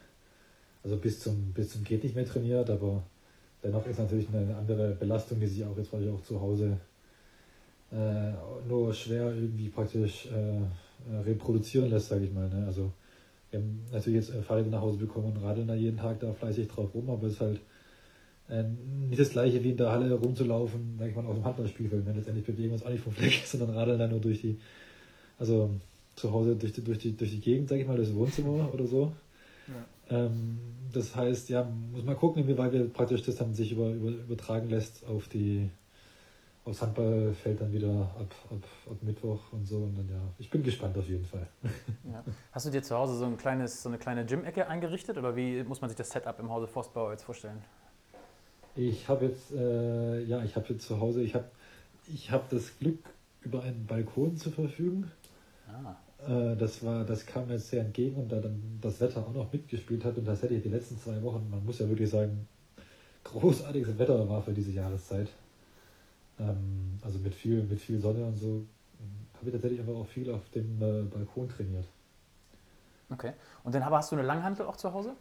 [0.85, 3.03] also bis zum, bis zum geht nicht mehr trainiert, aber
[3.63, 6.79] dennoch ist natürlich eine andere Belastung, die sich auch jetzt weil auch zu Hause
[7.91, 8.33] äh,
[8.69, 12.49] nur schwer irgendwie praktisch äh, äh reproduzieren lässt, sage ich mal.
[12.51, 12.67] Ne?
[12.67, 12.93] Also
[13.57, 16.95] haben natürlich jetzt Fahrräder nach Hause bekommen und radeln da jeden Tag da fleißig drauf
[16.95, 17.61] rum, aber es ist halt
[18.49, 18.65] äh,
[19.09, 22.05] nicht das gleiche wie in der Halle rumzulaufen, sag ich mal, auf dem Handballspielfeld.
[22.05, 22.15] Ne?
[22.15, 24.59] Letztendlich bewegen wir uns auch nicht vom Fleck, sondern radeln dann nur durch die,
[25.39, 25.71] also
[26.17, 28.87] zu Hause durch die, durch die, durch die Gegend, sag ich mal, das Wohnzimmer oder
[28.87, 29.13] so.
[29.69, 30.27] Ja.
[30.27, 30.59] Ähm,
[30.93, 34.69] das heißt, ja, muss man gucken, inwieweit wir praktisch das dann sich über, über, übertragen
[34.69, 35.69] lässt auf die,
[36.69, 39.79] aufs Handballfeld dann wieder ab, ab, ab Mittwoch und so.
[39.79, 41.47] Und dann ja, ich bin gespannt auf jeden Fall.
[42.05, 42.25] Ja.
[42.53, 45.63] Hast du dir zu Hause so, ein kleines, so eine kleine Gym-Ecke eingerichtet oder wie
[45.65, 47.63] muss man sich das Setup im Hause Forstbauer jetzt vorstellen?
[48.77, 51.51] Ich habe jetzt, äh, ja, ich habe jetzt zu Hause, ich habe
[52.07, 53.01] ich hab das Glück,
[53.43, 55.11] über einen Balkon zu verfügen.
[55.69, 55.97] Ah.
[56.27, 59.33] Äh, das, war, das kam mir jetzt sehr entgegen und da dann das Wetter auch
[59.33, 62.11] noch mitgespielt hat und das hätte ich die letzten zwei Wochen, man muss ja wirklich
[62.11, 62.49] sagen,
[63.25, 65.29] großartiges Wetter war für diese Jahreszeit.
[66.41, 68.65] Ähm, also mit viel, mit viel Sonne und so
[69.39, 71.85] habe ich tatsächlich einfach auch viel auf dem äh, Balkon trainiert.
[73.11, 73.33] Okay.
[73.65, 75.15] Und dann aber hast du eine Langhantel auch zu Hause?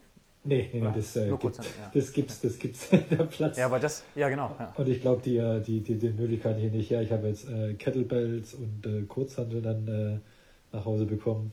[0.43, 1.60] Nee, nee, nee das, äh, gibt,
[1.93, 3.58] das gibt's, das gibt's der Platz.
[3.58, 4.56] Ja, aber das, ja genau.
[4.60, 4.73] Ja.
[4.75, 7.01] Und ich glaube, die, äh, die, die, die Möglichkeit hier nicht her.
[7.01, 11.51] Ich habe jetzt äh, Kettlebells und äh, Kurzhandel dann äh, nach Hause bekommen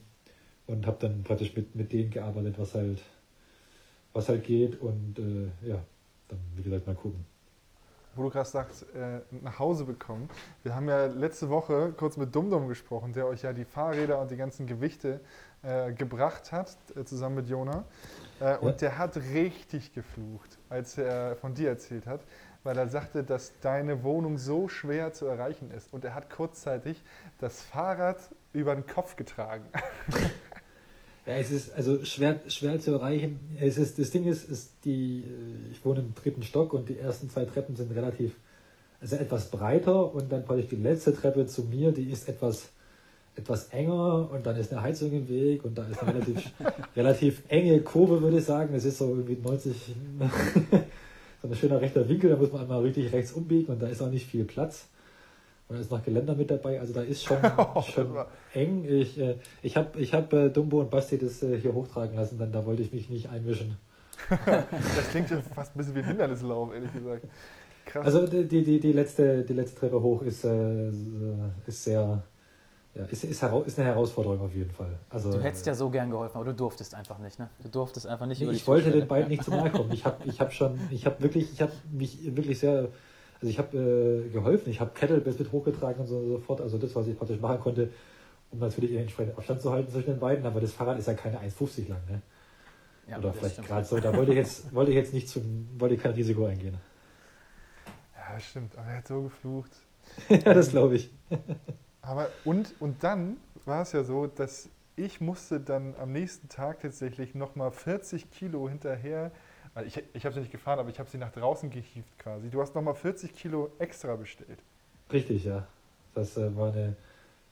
[0.67, 3.01] und habe dann praktisch mit, mit denen gearbeitet, was halt,
[4.13, 5.83] was halt geht und äh, ja,
[6.29, 7.25] dann wie gesagt mal gucken
[8.15, 10.29] wo du gerade sagst, äh, nach Hause bekommen.
[10.63, 14.31] Wir haben ja letzte Woche kurz mit Dumdum gesprochen, der euch ja die Fahrräder und
[14.31, 15.19] die ganzen Gewichte
[15.63, 17.85] äh, gebracht hat, äh, zusammen mit Jona.
[18.39, 22.21] Äh, und der hat richtig geflucht, als er von dir erzählt hat,
[22.63, 25.93] weil er sagte, dass deine Wohnung so schwer zu erreichen ist.
[25.93, 27.03] Und er hat kurzzeitig
[27.39, 28.17] das Fahrrad
[28.53, 29.65] über den Kopf getragen.
[31.25, 33.39] Ja, es ist also schwer, schwer zu erreichen.
[33.59, 36.99] Es ist, das Ding ist, ist die, äh, ich wohne im dritten Stock und die
[36.99, 38.35] ersten zwei Treppen sind relativ,
[39.01, 42.69] also etwas breiter und dann praktisch die letzte Treppe zu mir, die ist etwas,
[43.35, 46.51] etwas enger und dann ist eine Heizung im Weg und da ist eine relativ,
[46.95, 48.75] relativ enge Kurve, würde ich sagen.
[48.75, 49.73] Es ist so irgendwie 90,
[51.41, 54.01] so ein schöner rechter Winkel, da muss man einmal richtig rechts umbiegen und da ist
[54.03, 54.89] auch nicht viel Platz.
[55.67, 57.37] Und da ist noch Geländer mit dabei, also da ist schon,
[57.93, 58.15] schon
[58.53, 58.85] eng.
[58.87, 62.37] Ich, äh, ich habe ich hab, äh, Dumbo und Basti das äh, hier hochtragen lassen,
[62.37, 63.77] denn da wollte ich mich nicht einmischen.
[64.29, 67.25] das klingt schon fast ein bisschen wie ein Hindernislauf, ehrlich gesagt.
[67.85, 68.05] Krass.
[68.05, 70.89] Also die, die, die, letzte, die letzte Treppe hoch ist, äh,
[71.67, 72.23] ist sehr,
[72.95, 74.97] ja, ist, ist, ist, eine Herausforderung auf jeden Fall.
[75.09, 77.49] Also, du hättest ja so gern geholfen, aber du durftest einfach nicht, ne?
[77.61, 78.41] Du durftest einfach nicht.
[78.41, 79.91] Nee, ich wollte den beiden nicht zu nahe kommen.
[79.91, 82.89] Ich habe ich hab schon, ich habe wirklich, ich habe mich wirklich sehr
[83.45, 86.61] also ich habe äh, geholfen, ich habe Kettlebells mit hochgetragen und so, so fort.
[86.61, 87.91] Also das, was ich praktisch machen konnte,
[88.49, 90.43] um natürlich entsprechend Abstand zu halten zwischen den beiden.
[90.47, 92.21] Aber das Fahrrad ist ja keine 1,50 lang, ne?
[93.07, 93.99] Ja, Oder vielleicht gerade so.
[93.99, 96.75] Da wollte ich jetzt, wollte ich jetzt nicht zum, wollte ich kein Risiko eingehen.
[98.15, 98.75] Ja, stimmt.
[98.79, 99.71] Aber er hat so geflucht.
[100.29, 101.11] ja, das glaube ich.
[102.01, 106.79] aber und, und dann war es ja so, dass ich musste dann am nächsten Tag
[106.79, 109.31] tatsächlich nochmal 40 Kilo hinterher
[109.83, 112.49] ich, ich habe sie nicht gefahren, aber ich habe sie nach draußen gehievt quasi.
[112.49, 114.59] Du hast nochmal 40 Kilo extra bestellt.
[115.11, 115.67] Richtig, ja.
[116.13, 116.95] Das, äh, war, eine,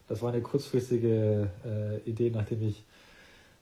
[0.07, 2.83] das war eine kurzfristige äh, Idee, nachdem ich.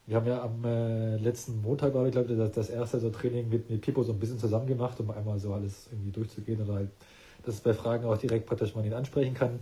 [0.07, 3.49] Wir haben ja am äh, letzten Montag, war ich glaube, das, das erste so Training
[3.49, 6.73] mit, mit Pipo so ein bisschen zusammen gemacht, um einmal so alles irgendwie durchzugehen oder
[6.73, 6.89] halt,
[7.45, 9.59] dass bei Fragen auch direkt praktisch man ihn ansprechen kann.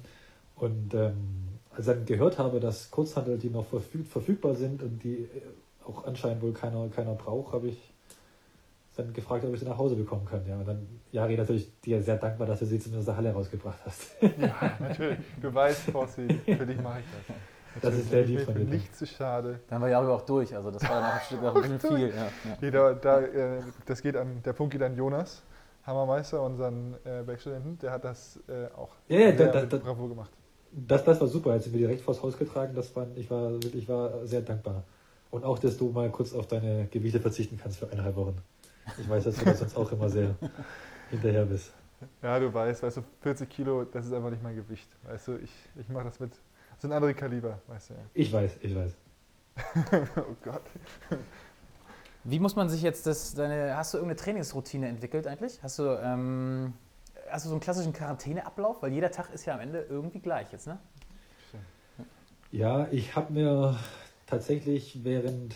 [0.55, 5.03] Und ähm, als ich dann gehört habe, dass Kurzhandel, die noch verfüg verfügbar sind und
[5.03, 5.27] die äh,
[5.85, 7.77] auch anscheinend wohl keiner, keiner braucht, habe ich
[8.99, 10.45] dann gefragt, ob ich sie nach Hause bekommen kann.
[10.47, 13.33] Ja, und dann, Jari, natürlich dir sehr dankbar, dass du sie zumindest aus der Halle
[13.33, 14.12] rausgebracht hast.
[14.39, 15.19] Ja, natürlich.
[15.41, 17.35] Du weißt, Fossi, für dich mache ich das.
[17.81, 18.65] Das ist sehr lieb von dir.
[18.65, 19.59] Nicht zu schade.
[19.67, 22.09] Dann war Jari auch durch, also das war dann auch ein Stück ein bisschen viel.
[22.09, 22.57] Ja, ja.
[22.62, 25.43] Jeder, da, äh, das geht an, der Punkt geht an Jonas,
[25.83, 30.31] Hammermeister, unseren äh, Werkstudenten, der hat das äh, auch ja, ja, da, da, Bravo gemacht.
[30.71, 33.51] Das, das war super, als sie mir direkt vors Haus getragen, das war, ich war
[33.51, 34.83] wirklich war sehr dankbar.
[35.31, 38.35] Und auch, dass du mal kurz auf deine Gewichte verzichten kannst für eineinhalb Wochen.
[38.97, 40.36] Ich weiß, dass du das sonst auch immer sehr
[41.10, 41.73] hinterher bist.
[42.21, 44.89] Ja, du weißt, weißt du, 40 Kilo, das ist einfach nicht mein Gewicht.
[45.04, 47.99] Weißt du, ich, ich mache das mit, das sind andere Kaliber, weißt du ja.
[48.13, 48.95] Ich weiß, ich weiß.
[50.17, 50.63] oh Gott.
[52.23, 55.62] Wie muss man sich jetzt das, deine, hast du irgendeine Trainingsroutine entwickelt eigentlich?
[55.63, 56.73] Hast du, ähm,
[57.30, 58.82] hast du so einen klassischen Quarantäneablauf?
[58.82, 60.80] Weil jeder Tag ist ja am Ende irgendwie gleich jetzt, ne?
[62.52, 63.78] Ja, ich habe mir
[64.25, 65.56] tatsächlich während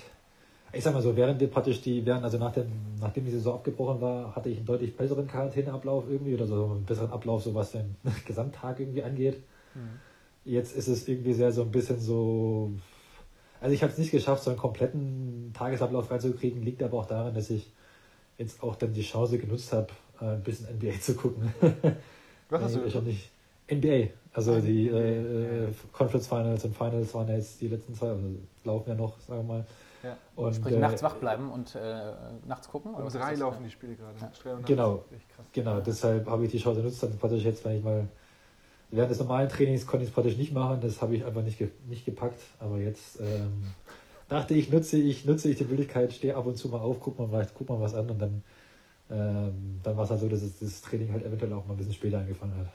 [0.73, 2.65] ich sag mal so, während wir praktisch die, während, also nach dem,
[2.99, 6.83] nachdem die Saison abgebrochen war, hatte ich einen deutlich besseren Quarantäneablauf irgendwie oder so einen
[6.83, 9.43] besseren Ablauf, so was den Gesamttag irgendwie angeht.
[9.75, 9.99] Mhm.
[10.45, 12.71] Jetzt ist es irgendwie sehr so ein bisschen so,
[13.61, 17.35] also ich habe es nicht geschafft, so einen kompletten Tagesablauf reinzukriegen, liegt aber auch daran,
[17.35, 17.71] dass ich
[18.37, 19.87] jetzt auch dann die Chance genutzt habe,
[20.19, 21.53] äh, ein bisschen NBA zu gucken.
[22.49, 23.29] Was hast du ich nicht
[23.71, 28.23] NBA, also die äh, Conference Finals und Finals waren ja jetzt die letzten zwei, also
[28.63, 29.65] laufen ja noch, sagen wir mal.
[30.03, 30.17] Ja.
[30.35, 32.11] Und, Sprich, äh, nachts wach bleiben und äh,
[32.45, 32.93] nachts gucken?
[32.93, 34.15] Um drei laufen die Spiele gerade.
[34.19, 34.59] Ja.
[34.65, 35.05] Genau,
[35.53, 35.79] genau.
[35.79, 38.07] Deshalb habe ich die Chance genutzt, dann praktisch jetzt, wenn ich mal
[38.91, 41.57] während des normalen Trainings konnte ich es praktisch nicht machen, das habe ich einfach nicht,
[41.57, 42.39] ge nicht gepackt.
[42.59, 43.63] Aber jetzt ähm,
[44.29, 47.17] dachte ich, nutze ich, nutze ich die Möglichkeit, stehe ab und zu mal auf, guck
[47.17, 48.43] mal, guck mal was an und dann,
[49.09, 51.77] ähm, dann war es halt so, dass es, das Training halt eventuell auch mal ein
[51.77, 52.67] bisschen später angefangen hat.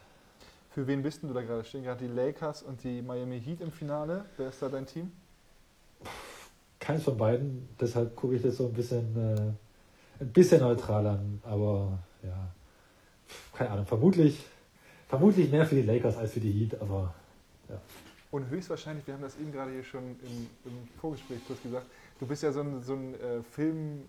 [0.71, 1.65] Für wen bist du da gerade?
[1.65, 4.25] Stehen gerade die Lakers und die Miami Heat im Finale.
[4.37, 5.11] Wer ist da dein Team?
[6.89, 7.69] Keins von beiden.
[7.79, 11.39] Deshalb gucke ich das so ein bisschen, äh, ein bisschen neutral an.
[11.45, 12.49] Aber ja,
[13.53, 13.85] keine Ahnung.
[13.85, 14.47] Vermutlich,
[15.07, 16.81] vermutlich mehr für die Lakers als für die Heat.
[16.81, 17.15] Aber
[17.69, 17.79] ja.
[18.31, 21.87] Und höchstwahrscheinlich, wir haben das eben gerade hier schon im, im Vorgespräch kurz gesagt,
[22.21, 24.09] du bist ja so ein, so ein äh, Filmtyp.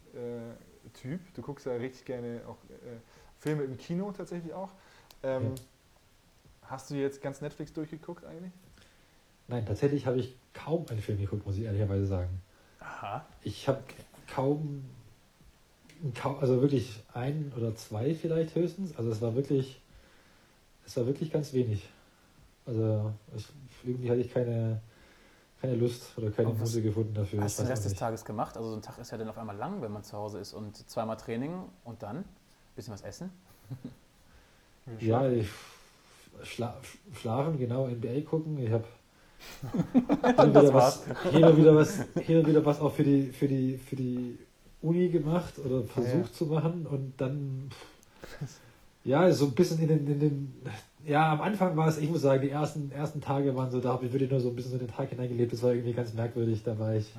[0.95, 2.95] Äh, du guckst ja richtig gerne auch äh,
[3.39, 4.69] Filme im Kino tatsächlich auch.
[5.23, 5.61] Ähm, ja.
[6.61, 8.53] Hast du jetzt ganz Netflix durchgeguckt eigentlich?
[9.49, 12.41] Nein, tatsächlich habe ich kaum einen Film geguckt, muss ich ehrlicherweise sagen.
[12.89, 13.25] Aha.
[13.43, 13.81] Ich habe
[14.33, 14.83] kaum,
[16.15, 18.95] kaum, also wirklich ein oder zwei vielleicht höchstens.
[18.97, 19.81] Also es war wirklich,
[20.85, 21.87] es war wirklich ganz wenig.
[22.65, 23.47] Also ich,
[23.83, 24.81] irgendwie hatte ich keine,
[25.61, 27.41] keine Lust oder keine Muße gefunden dafür.
[27.41, 27.93] Hast du den Rest des.
[27.95, 28.57] Tages gemacht?
[28.57, 30.53] Also so ein Tag ist ja dann auf einmal lang, wenn man zu Hause ist
[30.53, 32.25] und zweimal Training und dann ein
[32.75, 33.31] bisschen was essen.
[34.99, 35.47] Ja, ich
[36.41, 36.75] schla
[37.13, 38.57] schlafen, genau, NBA gucken.
[38.57, 38.85] Ich habe
[40.37, 41.03] Und das war's.
[41.31, 44.37] hin und wieder was, hin und wieder was auch für die, für die, für die
[44.81, 46.33] Uni gemacht oder versucht Ja.
[46.33, 47.69] zu machen und dann
[49.03, 50.53] ja, so ein bisschen in den, in den
[51.05, 53.89] ja, am Anfang war es, ich muss sagen, die ersten, ersten Tage waren so, da
[53.93, 55.93] habe ich wirklich nur so ein bisschen so in den Tag hineingelebt, das war irgendwie
[55.93, 57.13] ganz merkwürdig, da war ich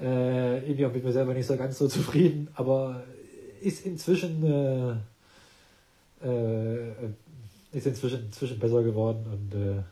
[0.00, 3.02] Ja, äh, irgendwie auch mit mir selber nicht so ganz so zufrieden, aber
[3.60, 4.42] ist inzwischen
[6.22, 6.92] äh, äh,
[7.72, 9.82] ist inzwischen, inzwischen besser geworden und äh,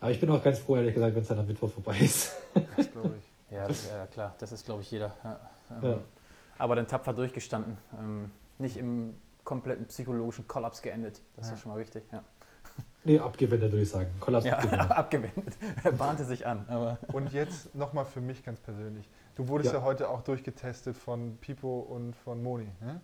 [0.00, 2.32] aber ich bin auch ganz froh, ehrlich gesagt, wenn es dann am Mittwoch vorbei ist.
[2.76, 3.52] Das glaube ich.
[3.54, 5.14] Ja, das, ja, klar, das ist, glaube ich, jeder.
[5.24, 5.40] Ja,
[5.82, 5.98] ähm, Ja.
[6.58, 7.78] Aber dann tapfer durchgestanden.
[7.98, 11.22] Ähm, nicht im kompletten psychologischen Kollaps geendet.
[11.36, 11.54] Das Ja.
[11.54, 12.02] ist schon mal wichtig.
[12.12, 12.22] Ja,
[13.04, 14.10] nee, abgewendet würde ich sagen.
[14.20, 14.90] Kollaps ja abgewendet.
[14.90, 15.56] abgewendet.
[15.84, 16.66] Er bahnte sich an.
[16.68, 19.08] Aber Und jetzt nochmal für mich ganz persönlich.
[19.36, 19.84] Du wurdest ja, Ja.
[19.84, 22.68] heute auch durchgetestet von Pipo und von Moni.
[22.80, 23.00] Ne?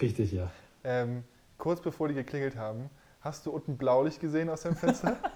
[0.00, 0.50] Richtig, ja.
[0.82, 1.24] Ähm,
[1.58, 2.88] kurz bevor die geklingelt haben,
[3.20, 5.16] hast du unten Blaulicht gesehen aus dem Fenster?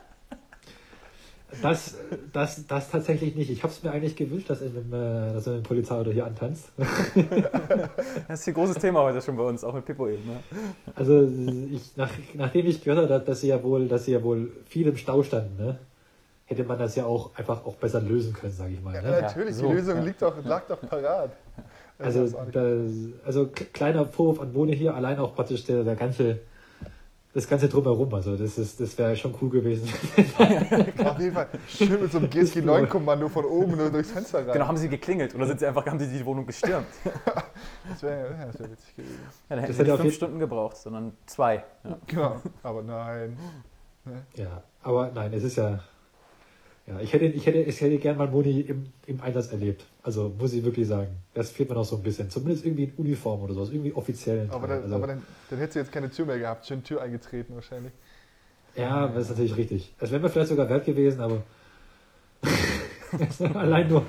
[1.62, 1.96] Das,
[2.32, 3.50] das, das tatsächlich nicht.
[3.50, 6.70] Ich habe es mir eigentlich gewünscht, dass, in einem, äh, dass ein Polizeiauto hier antanzt.
[8.28, 10.26] das ist ein großes Thema heute schon bei uns, auch mit Pippo eben.
[10.26, 10.40] Ne?
[10.94, 11.26] Also
[11.70, 14.87] ich, nach, nachdem ich gehört habe, dass sie ja wohl, dass sie ja wohl viel
[14.88, 15.78] im Stau standen, ne,
[16.44, 18.94] hätte man das ja auch einfach auch besser lösen können, sage ich mal.
[18.94, 19.20] ja, Ne?
[19.22, 20.02] natürlich, so, die Lösung ja.
[20.02, 21.32] liegt doch, lag doch parat.
[21.98, 22.87] Also, Das
[23.24, 26.38] also kleiner Vorwurf an Mone hier, allein auch praktisch der, der ganze,
[27.38, 28.12] das ganze drumherum.
[28.14, 29.88] Also das ist, das wäre schon cool gewesen.
[31.05, 34.53] Auf jeden Fall schön mit so einem GSG-9-Kommando von oben nur durchs Fenster rein.
[34.53, 36.87] Genau, haben sie geklingelt oder sind sie einfach, haben sie die Wohnung gestürmt?
[37.88, 39.18] Das wäre ja, das wär witzig gewesen.
[39.22, 41.64] Ja, dann hätten Das sie hätte nicht fünf Stunden gebraucht, sondern zwei.
[41.83, 41.98] Ja.
[42.07, 43.37] Genau, aber nein.
[44.37, 45.81] ja, aber nein, es ist ja,
[46.88, 49.85] ja, ich hätte, ich hätte, ich hätte gern mal Moni im, im Einsatz erlebt.
[50.03, 52.31] Also muss ich wirklich sagen, das fehlt mir noch so ein bisschen.
[52.31, 54.48] Zumindest irgendwie in Uniform oder sowas, irgendwie offiziell.
[54.51, 57.03] Aber, dann, also, aber dann, dann hättest du jetzt keine Tür mehr gehabt, schön Tür
[57.03, 57.92] eingetreten wahrscheinlich.
[58.74, 59.94] ja, das ist natürlich richtig.
[60.01, 61.42] Es wäre mir vielleicht sogar wert gewesen, aber
[63.54, 64.02] allein nur,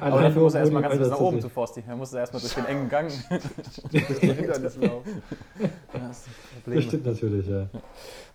[0.00, 1.82] Aber allein dafür nur muss er erstmal ganz bis nach oben zu Forsti.
[1.86, 3.10] Er musste erstmal durch den engen Gang.
[3.90, 5.02] Durch die Hindernislauf.
[5.04, 6.24] Das ist ein Das
[6.64, 6.82] Problem.
[6.82, 7.66] stimmt natürlich, ja.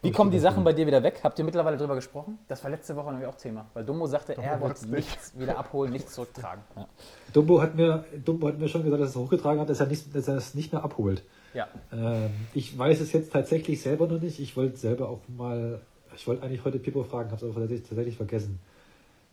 [0.02, 1.22] Wie Das kommen die Sachen bei dir wieder weg?
[1.24, 2.38] Habt ihr mittlerweile darüber gesprochen?
[2.48, 3.66] Das war letzte Woche nämlich auch Thema.
[3.74, 4.92] Weil Dumbo sagte, Dumbo er wird wollt's nicht.
[4.94, 6.64] nichts wieder abholen, nichts zurücktragen.
[6.76, 6.88] Ja.
[7.34, 9.88] Dumbo hat mir, Dumbo hat mir schon gesagt, dass er es hochgetragen hat, dass er,
[9.88, 11.24] nicht, dass er es nicht mehr abholt.
[11.54, 11.68] ja.
[11.92, 14.40] Ähm, ich weiß es jetzt tatsächlich selber noch nicht.
[14.40, 15.80] Ich wollte selber auch mal,
[16.16, 18.60] ich wollte eigentlich heute Pippo fragen, habe es aber tatsächlich, tatsächlich vergessen.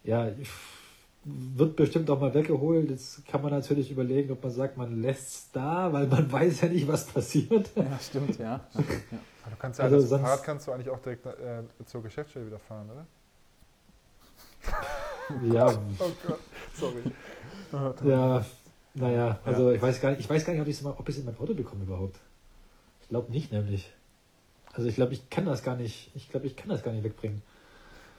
[0.05, 0.49] Ja, ich-
[1.25, 2.91] wird bestimmt auch mal weggeholt.
[2.91, 6.63] Jetzt kann man natürlich überlegen, ob man sagt, man lässt es da, weil man weiß
[6.63, 7.71] ja nicht, was passiert.
[7.77, 8.61] ja, stimmt, ja.
[8.75, 8.81] ja.
[9.51, 12.59] Du kannst ja Also das Fahrrad kannst du eigentlich auch direkt äh, zur Geschäftsstelle wieder
[12.59, 13.07] fahren, oder?
[15.55, 15.67] Ja,
[15.99, 16.39] Oh Gott,
[16.75, 17.03] sorry.
[18.05, 18.45] ja,
[18.95, 21.09] naja, also ich weiß gar nicht, ich weiß gar nicht, ob ich es mal- ob
[21.09, 22.19] ich es in mein Auto bekomme überhaupt.
[23.01, 23.91] Ich glaube nicht, nämlich.
[24.75, 27.05] Also ich glaube, ich kann das gar nicht, ich glaube, ich kann das gar nicht
[27.05, 27.43] wegbringen.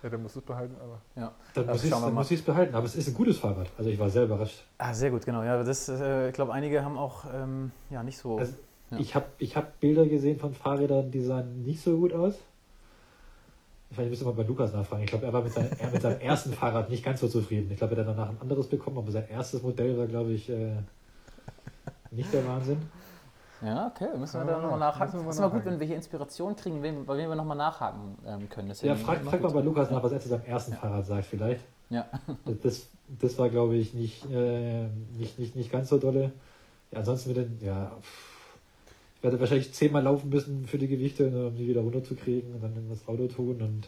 [0.03, 0.99] Ja, dann musst du es behalten, aber.
[1.15, 1.31] ja.
[1.53, 2.75] Dann Also muss ich wir es behalten.
[2.75, 3.67] Aber es ist ein gutes Fahrrad.
[3.77, 4.63] Also ich war sehr überrascht.
[4.77, 5.43] Ah, sehr gut, genau.
[5.43, 8.37] Ja, das, äh, ich glaube, einige haben auch ähm, ja, nicht so.
[8.37, 8.53] Also,
[8.91, 8.97] Ja.
[8.99, 12.35] Ich habe ich hab Bilder gesehen von Fahrrädern, die sahen nicht so gut aus.
[13.91, 15.03] Vielleicht müsste man bei Lukas nachfragen.
[15.03, 17.71] Ich glaube, er war mit, seinem- er mit seinem ersten Fahrrad nicht ganz so zufrieden.
[17.71, 20.49] Ich glaube, er hat danach ein anderes bekommen, aber sein erstes Modell war, glaube ich,
[20.49, 20.73] äh,
[22.11, 22.77] nicht der Wahnsinn.
[23.63, 25.26] Ja, okay, müssen wir Ja, da nochmal nachhaken.
[25.26, 28.17] Das ist mal gut, wenn wir hier Inspiration kriegen, wen, bei wem wir nochmal nachhaken
[28.26, 28.69] ähm, können.
[28.69, 30.73] Das Ja, immer- frag, immer frag mal bei Lukas nach, was er zu seinem ersten
[30.73, 31.62] Fahrrad sagt, vielleicht.
[31.89, 32.06] Ja.
[32.63, 32.88] Das,
[33.19, 36.32] das war, glaube ich, nicht, äh, nicht, nicht, nicht ganz so dolle.
[36.91, 38.58] Ja, ansonsten mit den, ja, pff,
[39.17, 42.62] ich werde wahrscheinlich zehnmal laufen müssen für die Gewichte, ne, um die wieder runterzukriegen und
[42.63, 43.88] dann das Auto tun und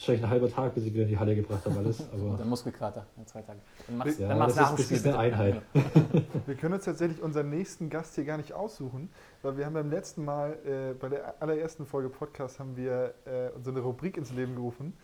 [0.00, 2.00] wahrscheinlich ein halber Tag, bis ich wieder in die Halle gebracht habe, alles.
[2.00, 3.58] Und Aber dann Muskelkater, ja, zwei Tage.
[3.86, 5.12] Dann mach's, Ja, dann mach's das nach ist- dem das Spiel.
[5.12, 5.18] eine.
[5.18, 5.62] Einheit.
[6.46, 9.10] Wir können uns tatsächlich unseren nächsten Gast hier gar nicht aussuchen,
[9.42, 13.50] weil wir haben beim letzten Mal, äh, bei der allerersten Folge Podcast, haben wir äh,
[13.62, 14.94] so eine Rubrik ins Leben gerufen.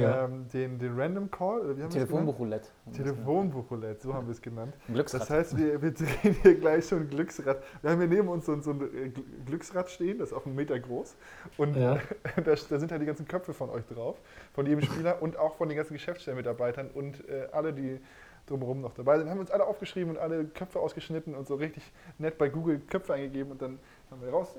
[0.00, 0.24] Ja.
[0.24, 1.90] Ähm, den, den Random Call, haben?
[1.90, 2.68] Telefonbuchroulette.
[2.92, 4.74] Telefonbuchroulette, so haben wir es genannt.
[4.86, 5.22] Glücksrad.
[5.22, 7.62] Das heißt, wir, wir drehen hier gleich so ein Glücksrad.
[7.82, 10.36] Wir haben hier neben uns so, ein- so ein äh, Gl- Glücksrad stehen, das ist
[10.36, 11.16] auch einen Meter groß.
[11.56, 11.98] Und Ja.
[12.36, 14.16] da, da sind halt die ganzen Köpfe von euch drauf,
[14.52, 18.00] von jedem Spieler und auch von den ganzen Geschäftsstellenmitarbeitern und äh, alle, die
[18.46, 19.28] drumherum noch dabei sind.
[19.28, 21.82] Haben wir uns alle aufgeschrieben und alle Köpfe ausgeschnitten und so richtig
[22.18, 23.78] nett bei Google Köpfe eingegeben und dann
[24.10, 24.56] haben wir raus.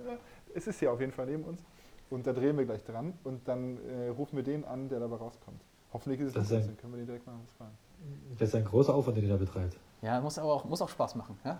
[0.54, 1.64] Es ist hier auf jeden Fall neben uns.
[2.10, 5.18] Und da drehen wir gleich dran und dann äh, rufen wir den an, der dabei
[5.18, 5.62] rauskommt.
[5.94, 7.78] Hoffentlich ist es Das das dann können wir den direkt mal fragen.
[8.38, 9.78] Das ist ein großer Aufwand, den ihr da betreibt.
[10.02, 11.38] Ja, muss aber auch, muss auch Spaß machen.
[11.44, 11.60] Ja?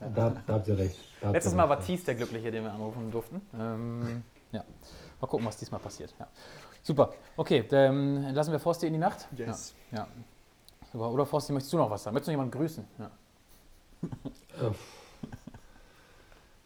[0.00, 0.10] Ja.
[0.14, 0.98] Da, da habt ihr recht.
[1.22, 1.80] Habt Letztes ihr Mal recht, war.
[1.80, 3.40] Thies der Glückliche, den wir anrufen durften.
[3.58, 4.62] Ähm, ja.
[5.20, 6.14] Mal gucken, was diesmal passiert.
[6.18, 6.28] Ja.
[6.82, 7.14] Super.
[7.36, 9.26] Okay, dann lassen wir Forsti in die Nacht.
[9.36, 9.74] Yes.
[9.90, 9.98] Ja.
[9.98, 10.08] ja.
[10.92, 11.10] Super.
[11.10, 12.14] Oder Forsti, möchtest du noch was sagen?
[12.14, 12.84] Möchtest du noch jemanden grüßen?
[12.98, 13.10] Ja.
[14.60, 14.68] Ja.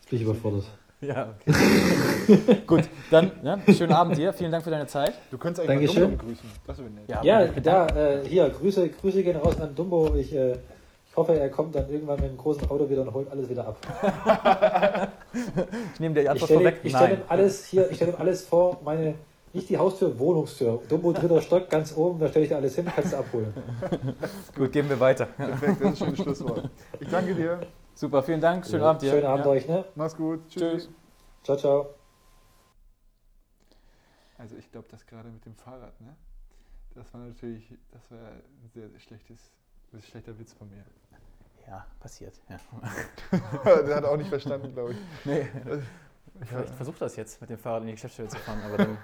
[0.00, 0.64] Jetzt bin ich überfordert.
[1.02, 2.62] Ja, okay.
[2.66, 4.32] Gut, dann ja, schönen Abend dir.
[4.32, 5.14] Vielen Dank für deine Zeit.
[5.32, 6.10] Du könntest eigentlich Dankeschön.
[6.16, 6.48] Dumbo grüßen.
[6.64, 7.08] Das wäre nett.
[7.08, 10.14] Ja, Ja, ich da, äh, hier, Grüße, Grüße gehen raus an Dumbo.
[10.14, 13.30] Ich, äh, ich hoffe, er kommt dann irgendwann mit einem großen Auto wieder und holt
[13.30, 13.76] alles wieder ab.
[15.94, 16.80] Ich nehme dir die Ich Antwort stelle vorweg.
[16.84, 17.22] ich stell ihm Nein.
[17.28, 19.14] alles hier, ich stelle ihm alles vor, meine,
[19.52, 20.80] nicht die Haustür, Wohnungstür.
[20.88, 23.52] Dumbo dritter Stock, ganz oben, da stelle ich dir alles hin, kannst du abholen.
[24.56, 25.26] Gut, geben wir weiter.
[25.26, 26.70] Perfekt, das ist ein schönes Schlusswort.
[27.00, 27.58] Ich danke dir.
[27.94, 28.66] Super, vielen Dank.
[28.66, 29.10] Schönen Ja, Abend dir.
[29.10, 29.50] Schönen Abend Ja.
[29.50, 29.84] euch, ne?
[29.94, 30.48] Mach's gut.
[30.48, 30.88] Tschüss.
[31.42, 31.94] Ciao, ciao.
[34.38, 36.16] Also ich glaube, das gerade mit dem Fahrrad, ne?
[36.94, 39.52] Das war natürlich, das war ein sehr, sehr schlechtes,
[39.92, 40.84] ein schlechter Witz von mir.
[41.66, 42.40] Ja, passiert.
[42.48, 42.58] Ja.
[43.86, 44.98] Der hat auch nicht verstanden, glaube ich.
[45.24, 45.48] Nee.
[46.40, 48.98] Ich Vielleicht versuch das jetzt mit dem Fahrrad in die Geschäftsstelle zu fahren, aber dann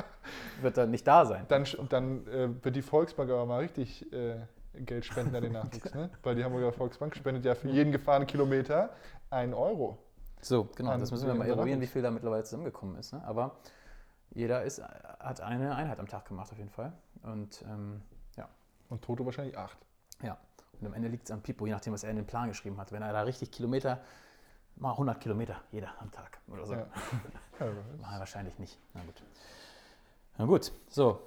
[0.60, 1.46] wird er nicht da sein.
[1.48, 4.36] Dann, dann äh, wird die Volksbank aber mal richtig äh,
[4.84, 6.10] Geld spenden an den Nachwuchs, ne?
[6.22, 8.90] Weil die Hamburger Volksbank spendet ja für jeden gefahrenen Kilometer
[9.30, 9.98] einen Euro.
[10.40, 13.12] So, genau, das müssen wir mal eruieren, wie viel da mittlerweile zusammengekommen ist.
[13.12, 13.22] Ne?
[13.24, 13.56] Aber
[14.30, 16.92] jeder ist, hat eine Einheit am Tag gemacht auf jeden Fall.
[17.22, 18.02] Und ähm,
[18.88, 19.78] Und Toto wahrscheinlich acht.
[20.22, 20.36] ja,
[20.80, 22.76] und am Ende liegt es an Pipo, je nachdem, was er in den Plan geschrieben
[22.78, 22.92] hat.
[22.92, 24.00] Wenn er da richtig Kilometer,
[24.76, 26.74] mal 100 Kilometer jeder am Tag oder so.
[26.74, 26.86] Ja.
[27.58, 28.78] Ja, wahrscheinlich nicht.
[28.92, 29.22] Na gut.
[30.36, 31.20] Na gut, so.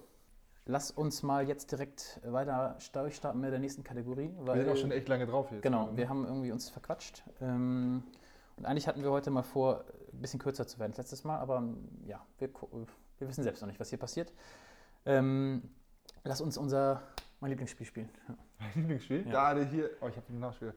[0.69, 4.31] Lass uns mal jetzt direkt weiter durchstarten mit der nächsten Kategorie.
[4.39, 5.63] wir sind auch schon echt lange drauf jetzt.
[5.63, 5.97] Genau, ne?
[5.97, 7.23] wir haben irgendwie uns verquatscht.
[7.41, 8.03] Ähm,
[8.55, 11.39] und eigentlich hatten wir heute mal vor, ein bisschen kürzer zu werden als letztes Mal,
[11.39, 11.63] aber
[12.05, 12.49] ja, wir,
[13.17, 14.31] wir wissen selbst noch nicht, was hier passiert.
[15.07, 15.63] Ähm,
[16.23, 17.01] lass uns unser,
[17.39, 18.09] mein Lieblingsspiel spielen.
[18.59, 19.25] Mein Lieblingsspiel?
[19.27, 19.57] Ja.
[19.57, 19.89] Ja, hier.
[20.01, 20.75] Oh, ich habe den Nachspiel.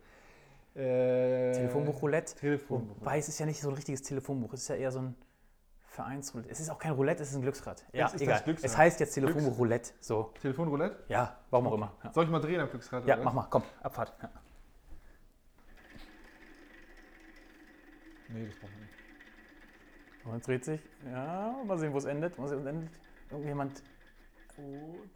[0.75, 2.35] Äh, Telefonbuch Roulette.
[2.37, 2.97] Telefonbuch.
[2.99, 5.15] Wobei es ist ja nicht so ein richtiges Telefonbuch, es ist ja eher so ein
[5.93, 6.51] Vereinsroulette.
[6.51, 7.85] Es ist auch kein Roulette, es ist ein Glücksrad.
[7.93, 8.43] Ja, ist das egal.
[8.63, 9.93] Es heißt jetzt Telefonbuch Roulette.
[10.01, 11.05] So, Telefonroulette?
[11.09, 11.93] ja, warum auch immer.
[12.03, 13.07] Ja, Soll ich mal drehen am Glücksrad?
[13.07, 14.15] ja mach mal, komm, Abfahrt.
[14.23, 14.31] Ja.
[18.29, 20.35] Nee, das brauchen wir nicht.
[20.35, 20.81] Und dreht sich.
[21.11, 22.39] Ja, mal sehen, wo es endet.
[22.39, 22.91] Mal sehen, wo es endet.
[23.31, 23.83] Irgendjemand.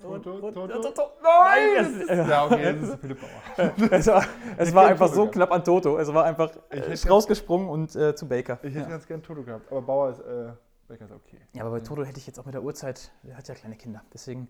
[0.01, 0.49] Toto.
[0.49, 1.03] Ja, Toto.
[1.23, 2.01] Nein!
[2.09, 3.73] Es- Ja, okay, das ist Philipp Bauer.
[3.91, 4.25] Es war,
[4.57, 5.99] es war einfach so knapp an Toto.
[5.99, 8.59] Es war einfach äh, rausgesprungen und äh, zu Baker.
[8.63, 8.89] Ich hätte ja.
[8.91, 10.53] ganz gern Toto gehabt, aber Bauer ist, äh,
[10.87, 11.39] Becker ist okay.
[11.53, 13.77] ja, aber bei Toto hätte ich jetzt auch mit der Uhrzeit, der hat ja kleine
[13.77, 14.03] Kinder.
[14.13, 14.49] Deswegen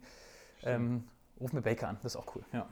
[0.62, 1.04] ähm,
[1.40, 1.98] rufen wir Baker an.
[2.02, 2.44] Das ist auch cool.
[2.52, 2.68] Ja.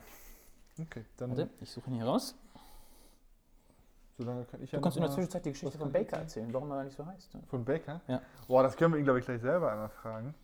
[0.81, 2.35] Okay, dann Warte, ich suche ihn hier raus.
[4.19, 6.71] solange kann ich ja Du kannst in der Zwischenzeit die Geschichte von Baker erzählen, warum
[6.73, 7.37] er nicht so heißt.
[7.49, 8.01] Von Baker?
[8.09, 8.21] Ja.
[8.49, 10.35] Boah, das können wir ihn, glaube ich, gleich selber einmal fragen.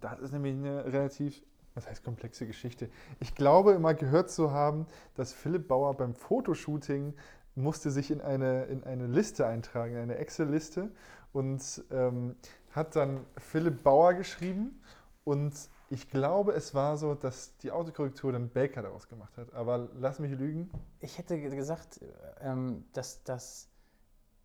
[0.00, 1.42] Das ist nämlich eine relativ,
[1.74, 2.88] was heißt komplexe Geschichte.
[3.20, 7.14] Ich glaube, immer gehört zu haben, dass Philipp Bauer beim Fotoshooting
[7.56, 10.90] musste sich in eine, in eine Liste eintragen, in eine Excel-Liste
[11.32, 12.36] und ähm,
[12.72, 14.80] hat dann Philipp Bauer geschrieben
[15.24, 15.54] und
[15.88, 19.54] ich glaube, es war so, dass die Autokorrektur dann Baker daraus gemacht hat.
[19.54, 20.68] Aber lass mich lügen.
[21.00, 22.00] Ich hätte ge- gesagt,
[22.40, 23.68] ähm, dass das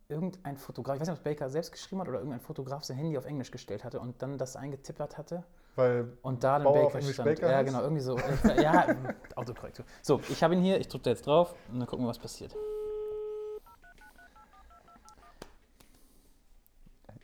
[0.08, 3.18] irgendein Fotograf, ich weiß nicht, ob Baker selbst geschrieben hat oder irgendein Fotograf sein Handy
[3.18, 5.44] auf Englisch gestellt hatte und dann das eingetippert hatte
[5.76, 7.30] Weil und da dann Bauer Baker stand.
[7.30, 8.20] Baker ja, genau, irgendwie so.
[8.62, 8.86] Ja,
[9.36, 9.86] Autokorrektur.
[10.02, 12.20] So, ich habe ihn hier, ich drücke da jetzt drauf und dann gucken wir, was
[12.20, 12.56] passiert.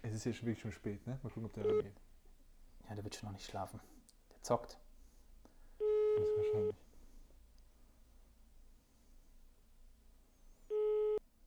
[0.08, 1.20] Es ist jetzt schon wirklich schon spät, ne?
[1.22, 2.00] Mal gucken, ob der rangeht.
[2.88, 3.80] Ja, der wird schon noch nicht schlafen.
[4.32, 4.78] Der zockt.
[5.80, 6.76] Das ist wahrscheinlich.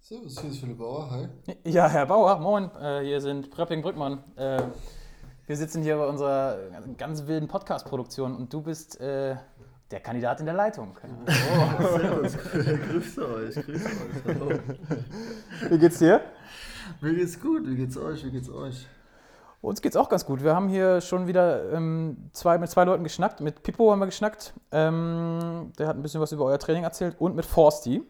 [0.01, 1.29] Servus, hier ist Philipp Bauer, hi.
[1.64, 2.70] Ja, Herr Bauer, moin.
[2.81, 4.25] Äh, hier sind Pröpping Brückmann.
[4.37, 4.62] Äh,
[5.46, 6.59] wir sitzen hier bei unserer
[6.96, 9.37] ganz wilden Podcast-Produktion und du bist äh,
[9.90, 10.96] der Kandidat in der Leitung.
[11.03, 14.59] Oh, servus, grüße euch, grüße euch, hallo.
[15.68, 16.20] Wie geht's dir?
[17.00, 18.87] Mir geht's gut, wie geht's euch, wie geht's euch?
[19.62, 20.42] Uns geht's auch ganz gut.
[20.42, 23.40] Wir haben hier schon wieder ähm, zwei, mit zwei Leuten geschnackt.
[23.40, 24.55] Mit Pippo haben wir geschnackt.
[24.72, 27.17] Ähm, der hat ein bisschen was über euer Training erzählt.
[27.19, 28.02] Und mit Forsti.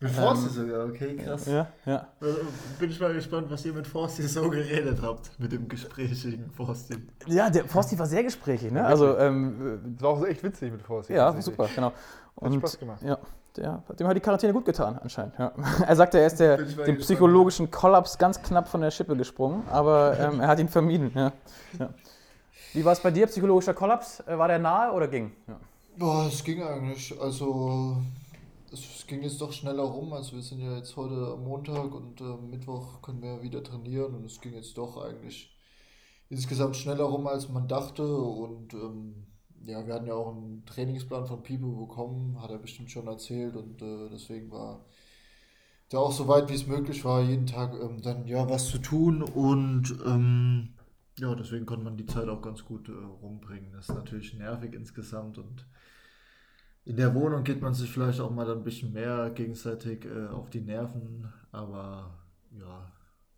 [0.00, 1.46] Mit Forsti sogar, okay, krass.
[1.46, 2.08] Ja, ja.
[2.20, 2.38] Also,
[2.78, 6.96] Bin ich mal gespannt, was ihr mit Forsti so geredet habt, mit dem gesprächigen Forsti.
[7.26, 8.72] Ja, der Forsti war sehr gesprächig.
[8.72, 8.84] Ne?
[8.84, 11.10] Also, ähm, Das war auch so echt witzig mit Forst.
[11.10, 11.92] ja, super, genau.
[12.40, 13.02] Hat Spaß gemacht.
[13.02, 13.18] Ja,
[13.56, 15.34] der, dem hat die Quarantäne gut getan, anscheinend.
[15.38, 15.52] Ja.
[15.86, 20.18] Er sagte, er ist der, dem psychologischen Kollaps ganz knapp von der Schippe gesprungen, aber
[20.18, 21.10] ähm, er hat ihn vermieden.
[21.14, 21.32] Ja.
[21.78, 21.90] Ja.
[22.72, 24.20] Wie war es bei dir, psychologischer Kollaps?
[24.20, 25.32] Äh, War der nahe oder ging?
[25.48, 25.58] Ja.
[25.96, 27.96] Boah, es ging eigentlich, also
[28.72, 32.20] es ging jetzt doch schneller rum, also wir sind ja jetzt heute am Montag und
[32.20, 35.56] äh, Mittwoch können wir wieder trainieren und es ging jetzt doch eigentlich
[36.28, 39.26] insgesamt schneller rum, als man dachte und ähm,
[39.66, 43.56] ja, wir hatten ja auch einen Trainingsplan von Pipo bekommen, hat er bestimmt schon erzählt
[43.56, 44.84] und äh, deswegen war
[45.90, 48.78] da auch so weit wie es möglich war, jeden Tag ähm, dann ja was zu
[48.78, 50.70] tun und ähm,
[51.18, 53.72] ja, deswegen konnte man die Zeit auch ganz gut äh, rumbringen.
[53.72, 55.66] Das ist natürlich nervig insgesamt und
[56.84, 60.48] in der Wohnung geht man sich vielleicht auch mal ein bisschen mehr gegenseitig äh, auf
[60.48, 62.18] die Nerven, aber
[62.58, 62.90] ja,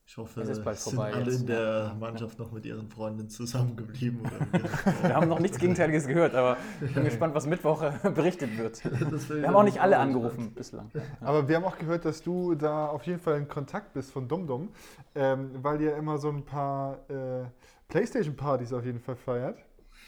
[0.05, 1.41] ich hoffe, Es ist bald sind vorbei alle jetzt.
[1.41, 1.95] in der.
[1.99, 4.21] Mannschaft noch mit ihren Freundinnen zusammengeblieben.
[5.03, 8.83] Wir haben noch nichts Gegenteiliges gehört, aber ich bin gespannt, was Mittwoch äh, berichtet wird.
[9.31, 10.91] Wir haben auch nicht alle angerufen bislang.
[11.21, 14.29] Aber wir haben auch gehört, dass du da auf jeden Fall in Kontakt bist von
[14.29, 14.69] DumDum,
[15.15, 17.45] ähm, weil ihr immer so ein paar äh,
[17.89, 19.59] Playstation-Partys auf jeden Fall feiert.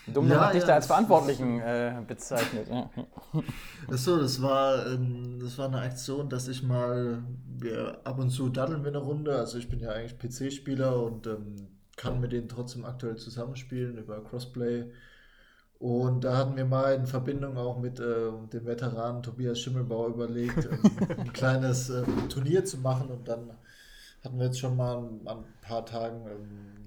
[0.06, 2.68] Dumm Ja, hat dich ja, da als Verantwortlichen äh, bezeichnet.
[2.68, 2.90] Ja.
[3.90, 8.48] Achso, das war, ähm, das war eine Aktion, dass ich mal, wir ab und zu
[8.48, 12.48] daddeln wir eine Runde, also ich bin ja eigentlich PC-Spieler und ähm, kann mit denen
[12.48, 14.90] trotzdem aktuell zusammenspielen über Crossplay.
[15.78, 20.66] Und da hatten wir mal in Verbindung auch mit äh, dem Veteranen Tobias Schimmelbauer überlegt,
[20.66, 20.80] ähm,
[21.18, 23.52] ein kleines ähm, Turnier zu machen und dann
[24.22, 26.26] hatten wir jetzt schon mal an, an ein paar Tagen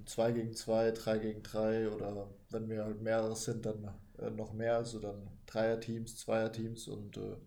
[0.08, 4.54] 2 gegen 2, 3 gegen 3 oder wenn wir halt mehrere sind, dann äh, noch
[4.54, 7.38] mehr, also dann Dreierteams, Zweierteams und äh,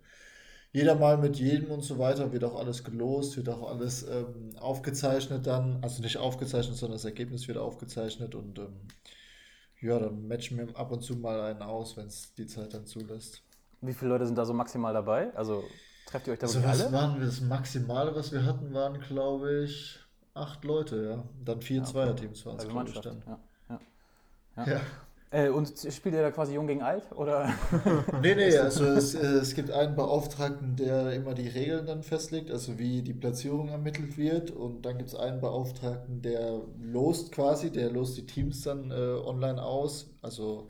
[0.72, 4.50] jeder mal mit jedem und so weiter, wird auch alles gelost, wird auch alles ähm,
[4.60, 8.88] aufgezeichnet dann, also nicht aufgezeichnet, sondern das Ergebnis wird aufgezeichnet und ähm,
[9.80, 12.86] ja, dann matchen wir ab und zu mal einen aus, wenn es die Zeit dann
[12.86, 13.42] zulässt.
[13.80, 15.34] Wie viele Leute sind da so maximal dabei?
[15.34, 15.64] Also
[16.06, 16.92] trefft ihr euch da Also was alle?
[16.92, 17.26] waren wir?
[17.26, 19.98] Das Maximale, was wir hatten, waren glaube ich
[20.34, 21.24] acht Leute, ja.
[21.44, 21.92] Dann vier Ja, okay.
[21.92, 23.22] Zweierteams waren es, Also glaube ich, dann.
[23.26, 23.40] Ja.
[24.56, 24.66] Ja.
[24.66, 24.80] Ja.
[25.32, 27.12] Äh, und spielt ihr da quasi jung gegen alt?
[27.12, 27.54] Oder?
[28.20, 32.50] Nee, nee, also es, äh, es gibt einen Beauftragten, der immer die Regeln dann festlegt,
[32.50, 34.50] also wie die Platzierung ermittelt wird.
[34.50, 38.94] Und dann gibt es einen Beauftragten, der lost quasi, der lost die Teams dann äh,
[38.94, 40.10] online aus.
[40.20, 40.68] Also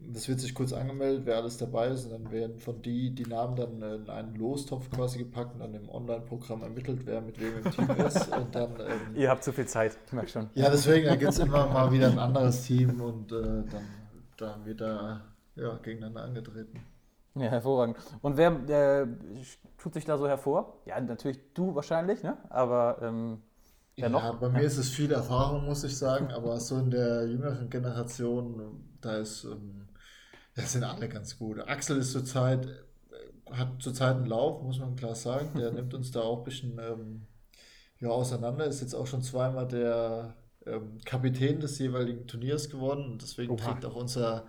[0.00, 2.04] das wird sich kurz angemeldet, wer alles dabei ist.
[2.04, 5.74] Und dann werden von die die Namen dann in einen Lostopf quasi gepackt und dann
[5.74, 8.28] im Online-Programm ermittelt, wer mit wem im Team ist.
[8.28, 10.50] Und dann ähm, ihr habt zu viel Zeit, ich merke schon.
[10.54, 13.84] Ja, deswegen, da gibt es immer mal wieder ein anderes Team und äh, dann,
[14.36, 15.20] dann wird da
[15.56, 16.80] ja, gegeneinander angetreten.
[17.34, 17.96] Ja, hervorragend.
[18.22, 19.06] Und wer äh,
[19.78, 20.80] tut sich da so hervor?
[20.86, 22.36] Ja, natürlich du wahrscheinlich, ne?
[22.48, 23.42] Aber ähm,
[23.96, 24.22] wer noch?
[24.22, 27.68] Ja, bei mir ist es viel Erfahrung, muss ich sagen, aber so in der jüngeren
[27.70, 29.87] Generation, da ist, ähm,
[30.58, 31.60] das sind alle ganz gut.
[31.68, 35.50] Axel ist zurzeit, äh, hat zurzeit einen Lauf, muss man klar sagen.
[35.56, 37.26] Der nimmt uns da auch ein bisschen ähm,
[38.00, 38.66] ja, auseinander.
[38.66, 40.34] Ist jetzt auch schon zweimal der
[40.66, 43.64] ähm, Kapitän des jeweiligen Turniers geworden und deswegen Oha.
[43.72, 44.46] trägt auch unser,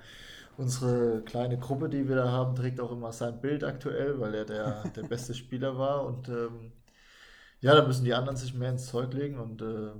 [0.57, 4.45] unsere kleine Gruppe, die wir da haben, trägt auch immer sein Bild aktuell, weil er
[4.45, 6.71] der, der beste Spieler war und ähm,
[7.61, 9.91] ja, da müssen die anderen sich mehr ins Zeug legen und äh,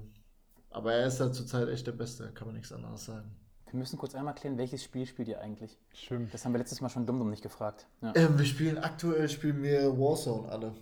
[0.72, 3.39] aber er ist da zurzeit echt der Beste, kann man nichts anderes sagen.
[3.72, 5.78] Wir müssen kurz einmal klären, welches Spiel spielt ihr eigentlich?
[5.94, 6.34] Stimmt.
[6.34, 7.88] Das haben wir letztes Mal schon dumm nicht gefragt.
[8.02, 8.14] Ja.
[8.16, 10.74] Ähm, wir spielen aktuell spielen wir Warzone alle.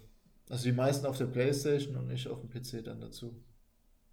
[0.50, 3.36] Also die meisten auf der Playstation und ich auf dem PC dann dazu.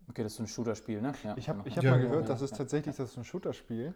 [0.09, 1.15] Okay, das ist so ein Shooter-Spiel, ne?
[1.23, 1.67] Ja, Ich habe genau.
[1.67, 2.57] ich hab Ja, mal genau, gehört, ja, das ist ja.
[2.59, 3.95] tatsächlich das ist ein Shooter-Spiel,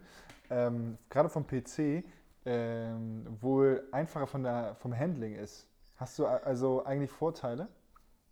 [0.49, 2.03] ähm, gerade vom PC,
[2.45, 5.67] ähm, wohl einfacher von der, vom Handling ist.
[5.97, 7.67] Hast du also eigentlich Vorteile?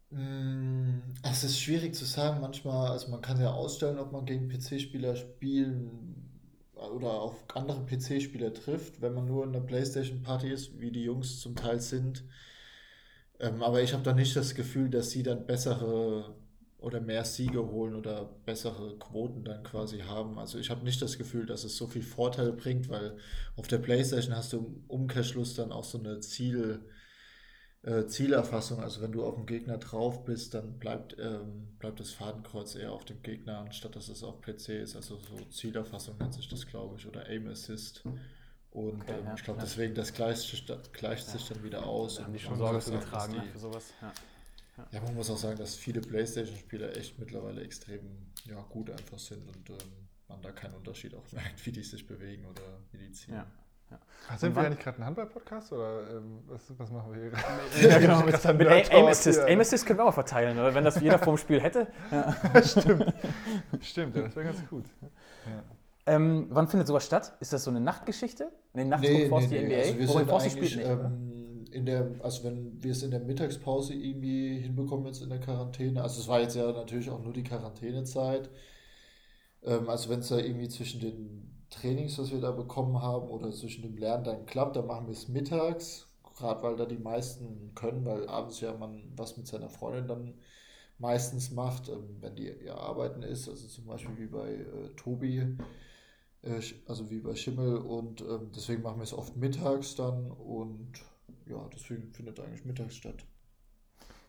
[0.09, 4.47] Mm, Es ist schwierig zu sagen, manchmal, also man kann ja ausstellen, ob man gegen
[4.47, 6.26] PC-Spieler spielen
[6.79, 11.39] oder auf andere PC-Spieler trifft, wenn man nur in der PlayStation-Party ist, wie die Jungs
[11.39, 12.23] zum Teil sind.
[13.39, 16.35] Ähm, aber ich habe da nicht das Gefühl, dass sie dann bessere
[16.79, 20.37] oder mehr Siege holen oder bessere Quoten dann quasi haben.
[20.37, 23.17] Also ich habe nicht das Gefühl, dass es so viel Vorteil bringt, weil
[23.55, 26.85] auf der PlayStation hast du im Umkehrschluss dann auch so eine Ziel
[27.87, 28.81] äh, Zielerfassung.
[28.81, 32.91] Also wenn du auf dem Gegner drauf bist, dann bleibt, ähm, bleibt das Fadenkreuz eher
[32.91, 34.95] auf dem Gegner, anstatt dass es auf PC ist.
[34.95, 38.03] Also so Zielerfassung nennt sich das, glaube ich, oder Aim Assist.
[38.71, 39.65] Und Okay, ähm, ja, ich glaube, ja.
[39.65, 42.15] deswegen, das gleicht, gleicht sich dann wieder aus.
[42.15, 43.93] Da haben Und die schon Sorge zu getragen, die- Für sowas.
[44.01, 44.13] Ja.
[44.91, 48.01] ja, man muss auch sagen, dass viele Playstation-Spieler echt mittlerweile extrem
[48.45, 49.77] ja, gut einfach sind und ähm,
[50.27, 52.61] man da keinen Unterschied auch merkt, wie die sich bewegen oder
[52.91, 53.35] wie die ziehen.
[53.89, 54.37] Ja.
[54.37, 57.31] Sind wir eigentlich gerade ein Handball-Podcast oder ähm, was, was machen wir hier?
[57.89, 58.23] Ja, genau.
[58.23, 59.39] Mit Mit, Aim Assist.
[59.41, 60.75] Aim Assist können wir auch verteilen, oder?
[60.75, 61.87] Wenn das jeder vorm Spiel hätte.
[62.11, 62.35] Ja.
[62.63, 63.13] Stimmt.
[63.81, 64.85] Stimmt, ja, das wäre ganz gut.
[65.45, 65.63] Ja.
[66.07, 67.33] Ähm, wann findet sowas statt?
[67.41, 68.49] Ist das so eine Nachtgeschichte?
[68.73, 69.65] Nee, nachts Nee, nee, die nee.
[69.65, 69.75] NBA?
[69.75, 73.19] Also wir Robin sind spielt nicht, ähm, in der, also wenn wir es in der
[73.19, 77.33] Mittagspause irgendwie hinbekommen jetzt in der Quarantäne, also es war jetzt ja natürlich auch nur
[77.33, 78.49] die Quarantänezeit,
[79.63, 83.51] ähm, also wenn es da irgendwie zwischen den Trainings, was wir da bekommen haben, oder
[83.51, 87.71] zwischen dem Lernen dann klappt, dann machen wir es mittags, gerade weil da die meisten
[87.75, 90.33] können, weil abends ja man was mit seiner Freundin dann
[90.99, 95.57] meistens macht, ähm, wenn die ja arbeiten ist, also zum Beispiel wie bei äh, Tobi.
[96.47, 100.93] Äh, also wie bei Schimmel und ähm, deswegen machen wir es oft mittags dann und
[101.45, 103.25] ja, deswegen findet eigentlich mittags statt.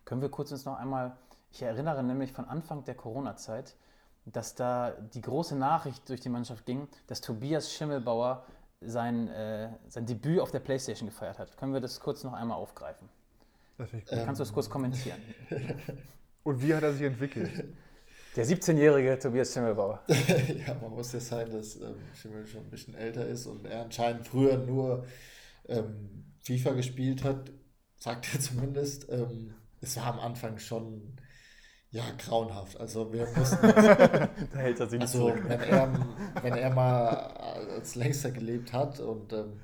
[0.04, 1.16] Können wir kurz uns noch einmal,
[1.50, 3.76] ich erinnere nämlich von Anfang der Corona-Zeit,
[4.32, 8.44] dass da die große Nachricht durch die Mannschaft ging, dass Tobias Schimmelbauer
[8.80, 11.56] sein, äh, sein Debüt auf der Playstation gefeiert hat.
[11.56, 13.08] Können wir das kurz noch einmal aufgreifen?
[13.76, 14.18] Das ich gut.
[14.24, 15.20] Kannst du das kurz kommentieren?
[16.42, 17.64] Und wie hat er sich entwickelt?
[18.36, 20.02] Der 17-jährige Tobias Schimmelbauer.
[20.08, 23.82] ja, man muss ja sagen, dass ähm, Schimmel schon ein bisschen älter ist und er
[23.82, 25.04] anscheinend früher nur
[25.66, 27.50] ähm, FIFA gespielt hat,
[27.98, 29.08] sagt er zumindest.
[29.10, 31.17] Ähm, es war am Anfang schon
[31.90, 32.78] ja, grauenhaft.
[32.78, 33.66] Also wir mussten.
[33.66, 34.28] da
[34.58, 36.06] hält er sich nicht also, wenn er,
[36.42, 37.06] wenn er mal
[37.76, 39.60] als längster gelebt hat und ähm,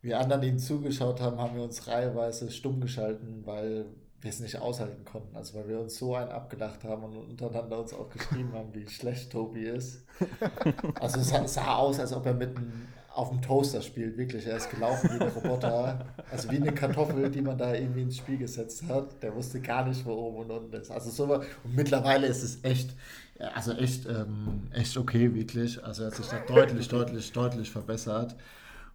[0.00, 3.86] wir anderen ihm zugeschaut haben, haben wir uns reiheweise stumm geschalten, weil
[4.20, 5.36] wir es nicht aushalten konnten.
[5.36, 8.88] Also weil wir uns so einen abgedacht haben und untereinander uns auch geschrieben haben, wie
[8.88, 10.04] schlecht Tobi ist.
[11.00, 14.46] Also es sah, sah aus, als ob er mitten auf dem Toaster spielt, wirklich.
[14.46, 16.06] Er ist gelaufen wie ein Roboter.
[16.30, 19.22] Also wie eine Kartoffel, die man da irgendwie ins Spiel gesetzt hat.
[19.22, 20.90] Der wusste gar nicht, wo oben und unten ist.
[20.90, 22.94] Also so und mittlerweile ist es echt,
[23.54, 25.82] also echt, ähm, echt okay, wirklich.
[25.84, 28.34] Also er hat sich da deutlich, deutlich, deutlich verbessert.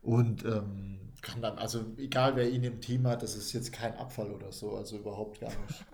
[0.02, 3.96] Und ähm, kann dann, also egal wer ihn im Team hat, das ist jetzt kein
[3.98, 5.86] Abfall oder so, also überhaupt gar nicht.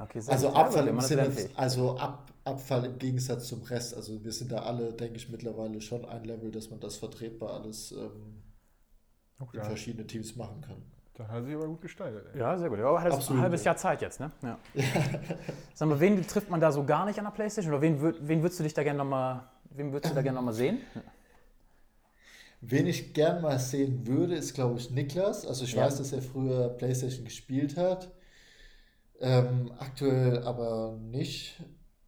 [0.00, 3.94] Okay, also Abfall im Sinne, also Ab, Abfall im Gegensatz zum Rest.
[3.94, 7.54] Also wir sind da alle, denke ich, mittlerweile schon ein Level, dass man das vertretbar
[7.54, 8.42] alles ähm,
[9.38, 9.58] okay.
[9.58, 10.82] in verschiedene Teams machen kann.
[11.14, 12.26] Dann hat sich aber gut gesteigert.
[12.34, 12.40] Ey.
[12.40, 12.80] Ja, sehr gut.
[12.80, 14.32] Aber hat ein halbes Jahr Zeit jetzt, ne?
[14.42, 14.58] Ja.
[15.74, 17.72] Sag mal, wen trifft man da so gar nicht an der Playstation?
[17.72, 20.54] Oder wen, wen würdest du dich da gerne nochmal, wen würdest du da gerne nochmal
[20.54, 20.80] sehen?
[22.66, 25.46] Wen ich gern mal sehen würde, ist, glaube ich, Niklas.
[25.46, 25.84] Also ich ja.
[25.84, 28.10] weiß, dass er früher Playstation gespielt hat.
[29.24, 31.56] Ähm, aktuell aber nicht,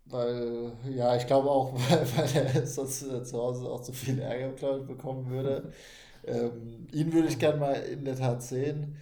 [0.04, 4.50] weil, ja, ich glaube auch, weil, weil er sonst zu Hause auch zu viel Ärger,
[4.52, 5.72] glaube ich, bekommen würde.
[6.28, 8.96] Ähm, ihn würde ich gern mal in der Tat sehen.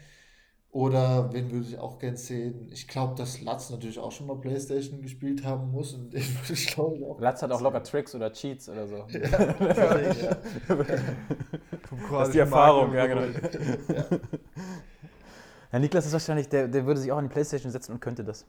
[0.71, 2.69] Oder wen würde ich auch gern sehen?
[2.71, 5.95] Ich glaube, dass Latz natürlich auch schon mal Playstation gespielt haben muss.
[5.95, 7.19] Und den würde ich glaube ich auch.
[7.19, 9.07] Latz hat auch locker Tricks oder Cheats oder so.
[9.09, 10.37] Ja, ja.
[12.11, 13.23] das ist die Erfahrung, ja, genau.
[13.23, 14.05] Ja.
[15.75, 15.79] Ja.
[15.81, 18.47] Niklas ist wahrscheinlich, der, der würde sich auch an die Playstation setzen und könnte das.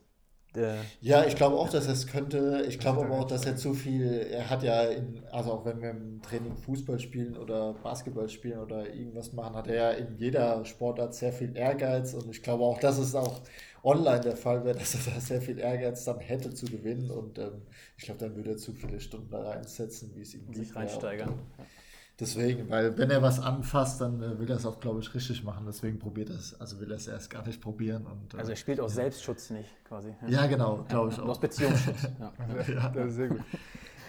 [0.56, 2.66] Der ja, ich glaube auch, dass er es könnte.
[2.68, 5.82] Ich glaube aber auch, dass er zu viel, er hat ja, in, also auch wenn
[5.82, 10.16] wir im Training Fußball spielen oder Basketball spielen oder irgendwas machen, hat er ja in
[10.16, 13.42] jeder Sportart sehr viel Ehrgeiz und ich glaube auch, dass es auch
[13.84, 17.38] online der Fall wäre, dass er da sehr viel Ehrgeiz dann hätte zu gewinnen und
[17.38, 17.64] ähm,
[17.98, 20.68] ich glaube, dann würde er zu viele Stunden da reinsetzen, wie es ihm liegt.
[20.68, 21.30] Sich reinsteigern.
[21.30, 21.64] Äh,
[22.20, 25.44] Deswegen, weil wenn er was anfasst, dann äh, will er es auch, glaube ich, richtig
[25.44, 25.66] machen.
[25.68, 26.60] Deswegen probiert er es.
[26.60, 28.06] Also will er es erst gar nicht probieren.
[28.06, 28.96] Und, äh, also er spielt auch ja.
[28.96, 30.16] Selbstschutz nicht, quasi.
[30.28, 31.28] Ja, genau, glaube ich auch.
[31.28, 32.04] Aus Beziehungsschutz.
[32.20, 32.34] ja.
[32.74, 32.90] ja.
[32.90, 33.42] Das ist sehr gut.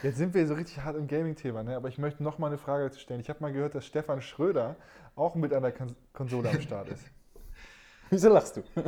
[0.02, 1.74] Jetzt sind wir so richtig hart im Gaming-Thema, ne?
[1.74, 3.20] aber ich möchte noch mal eine Frage dazu stellen.
[3.20, 4.76] Ich habe mal gehört, dass Stefan Schröder
[5.16, 5.72] auch mit an der
[6.12, 7.02] Konsole am Start ist.
[8.10, 8.62] Wieso lachst du?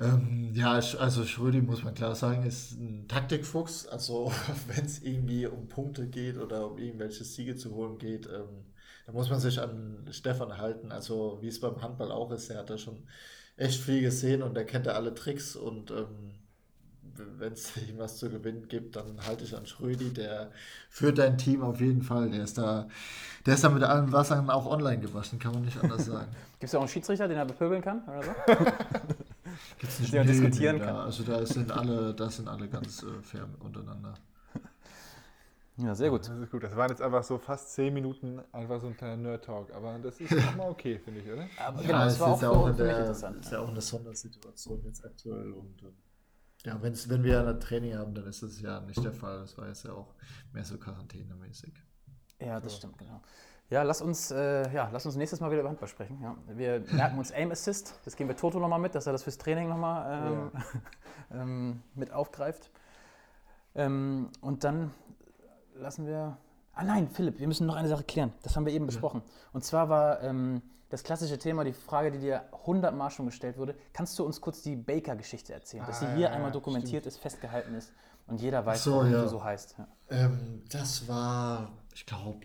[0.00, 3.86] ähm, ja, also Schrödi muss man klar sagen, ist ein Taktikfuchs.
[3.86, 4.32] Also
[4.66, 8.66] wenn es irgendwie um Punkte geht oder um irgendwelche Siege zu holen geht, ähm,
[9.06, 10.90] da muss man sich an Stefan halten.
[10.90, 13.06] Also wie es beim Handball auch ist, er hat da schon
[13.56, 16.41] echt viel gesehen und er kennt ja alle Tricks und ähm,
[17.16, 20.50] wenn es irgendwas zu gewinnen gibt, dann halte ich an Schrödi, der
[20.90, 22.30] führt dein Team auf jeden Fall.
[22.30, 22.88] Der ist da,
[23.46, 26.30] der ist da mit allen Wassern auch online gewaschen, kann man nicht anders sagen.
[26.60, 28.30] Gibt es da auch einen Schiedsrichter, den er bepöbeln kann oder so?
[29.78, 30.94] Gibt es nicht, den diskutieren nee, kann?
[30.94, 34.14] Da, also da sind alle, da sind alle ganz äh, fair untereinander.
[35.78, 36.28] Ja, sehr gut.
[36.28, 36.62] Das ist gut.
[36.62, 39.74] Das waren jetzt einfach so fast zehn Minuten einfach so ein kleiner Nerd-Talk.
[39.74, 41.48] Aber das ist auch mal okay, finde ich, oder?
[41.58, 43.40] Aber ja, genau, das war auch, auch, für, der, interessant.
[43.40, 45.92] ist ja auch eine Sondersituation jetzt aktuell und äh,
[46.64, 49.40] ja, wenn's, wenn wir ein Training haben, dann ist das ja nicht der Fall.
[49.40, 50.14] Das war jetzt ja auch
[50.52, 51.72] mehr so quarantänemäßig.
[52.40, 52.78] Ja, das so.
[52.78, 53.20] stimmt, genau.
[53.70, 56.20] Ja, lass uns, äh, ja, lass uns nächstes Mal wieder über Handball sprechen.
[56.20, 56.36] Ja.
[56.48, 57.98] Wir merken uns Aim Assist.
[58.04, 60.62] Das geben wir Toto nochmal mit, dass er das fürs Training nochmal ähm, ja.
[61.42, 62.70] ähm, mit aufgreift.
[63.74, 64.92] Ähm, und dann
[65.74, 66.36] lassen wir.
[66.74, 68.32] Ah nein, Philipp, wir müssen noch eine Sache klären.
[68.42, 68.86] Das haben wir eben ja.
[68.86, 69.22] besprochen.
[69.52, 73.74] Und zwar war ähm, das klassische Thema, die Frage, die dir hundertmal schon gestellt wurde.
[73.92, 75.84] Kannst du uns kurz die Baker-Geschichte erzählen?
[75.86, 77.06] Dass sie hier ah, einmal dokumentiert stimmt.
[77.06, 77.92] ist, festgehalten ist
[78.26, 79.22] und jeder weiß, so, warum ja.
[79.22, 79.76] du so heißt.
[79.78, 79.88] Ja.
[80.10, 82.40] Ähm, das war, ich glaube,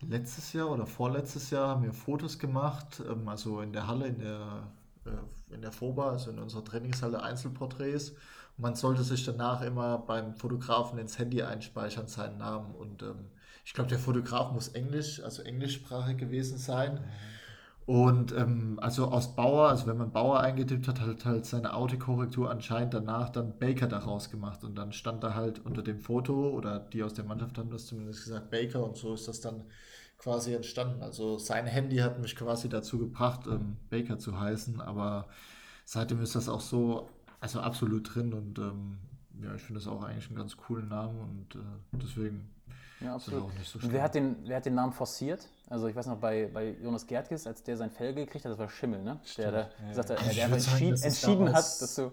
[0.00, 4.18] letztes Jahr oder vorletztes Jahr haben wir Fotos gemacht, ähm, also in der Halle, in
[4.18, 4.68] der,
[5.06, 8.12] äh, in der FOBA, also in unserer Trainingshalle Einzelporträts.
[8.56, 13.26] Und man sollte sich danach immer beim Fotografen ins Handy einspeichern, seinen Namen und ähm,
[13.64, 17.00] ich glaube, der Fotograf muss Englisch, also englischsprachig gewesen sein.
[17.86, 22.50] Und ähm, also aus Bauer, also wenn man Bauer eingetippt hat, hat halt seine Autokorrektur
[22.50, 24.64] anscheinend danach dann Baker daraus gemacht.
[24.64, 27.86] Und dann stand da halt unter dem Foto, oder die aus der Mannschaft haben das
[27.86, 28.84] zumindest gesagt, Baker.
[28.84, 29.64] Und so ist das dann
[30.16, 31.02] quasi entstanden.
[31.02, 34.80] Also sein Handy hat mich quasi dazu gebracht, ähm, Baker zu heißen.
[34.80, 35.26] Aber
[35.84, 37.10] seitdem ist das auch so,
[37.44, 38.32] also absolut drin.
[38.32, 38.98] Und ähm,
[39.42, 41.20] ja, ich finde das auch eigentlich einen ganz coolen Namen.
[41.20, 42.48] Und äh, deswegen
[43.00, 43.92] Ja, ist das auch nicht so schlimm.
[43.92, 45.46] wer hat, den, wer hat den Namen forciert?
[45.68, 48.58] Also ich weiß noch, bei, bei Jonas Gertges, als der sein Fell gekriegt hat, das
[48.58, 49.20] war Schimmel, ne?
[49.36, 52.12] Der, der, gesagt hat, ich der sagen, entschieden, entschieden hat, damals- dass du...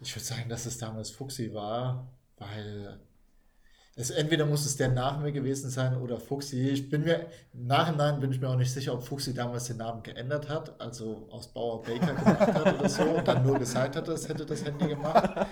[0.00, 2.06] Ich würde sagen, dass es damals Fuchsi war,
[2.38, 3.00] weil
[3.98, 6.68] es entweder muss es der nach mir gewesen sein oder Fuchsi.
[6.68, 9.78] Ich bin mir im Nachhinein bin ich mir auch nicht sicher, ob Fuchsi damals den
[9.78, 13.96] Namen geändert hat, also aus Bauer Baker gemacht hat oder so und dann nur gesagt
[13.96, 15.46] hat, es hätte das Handy gemacht.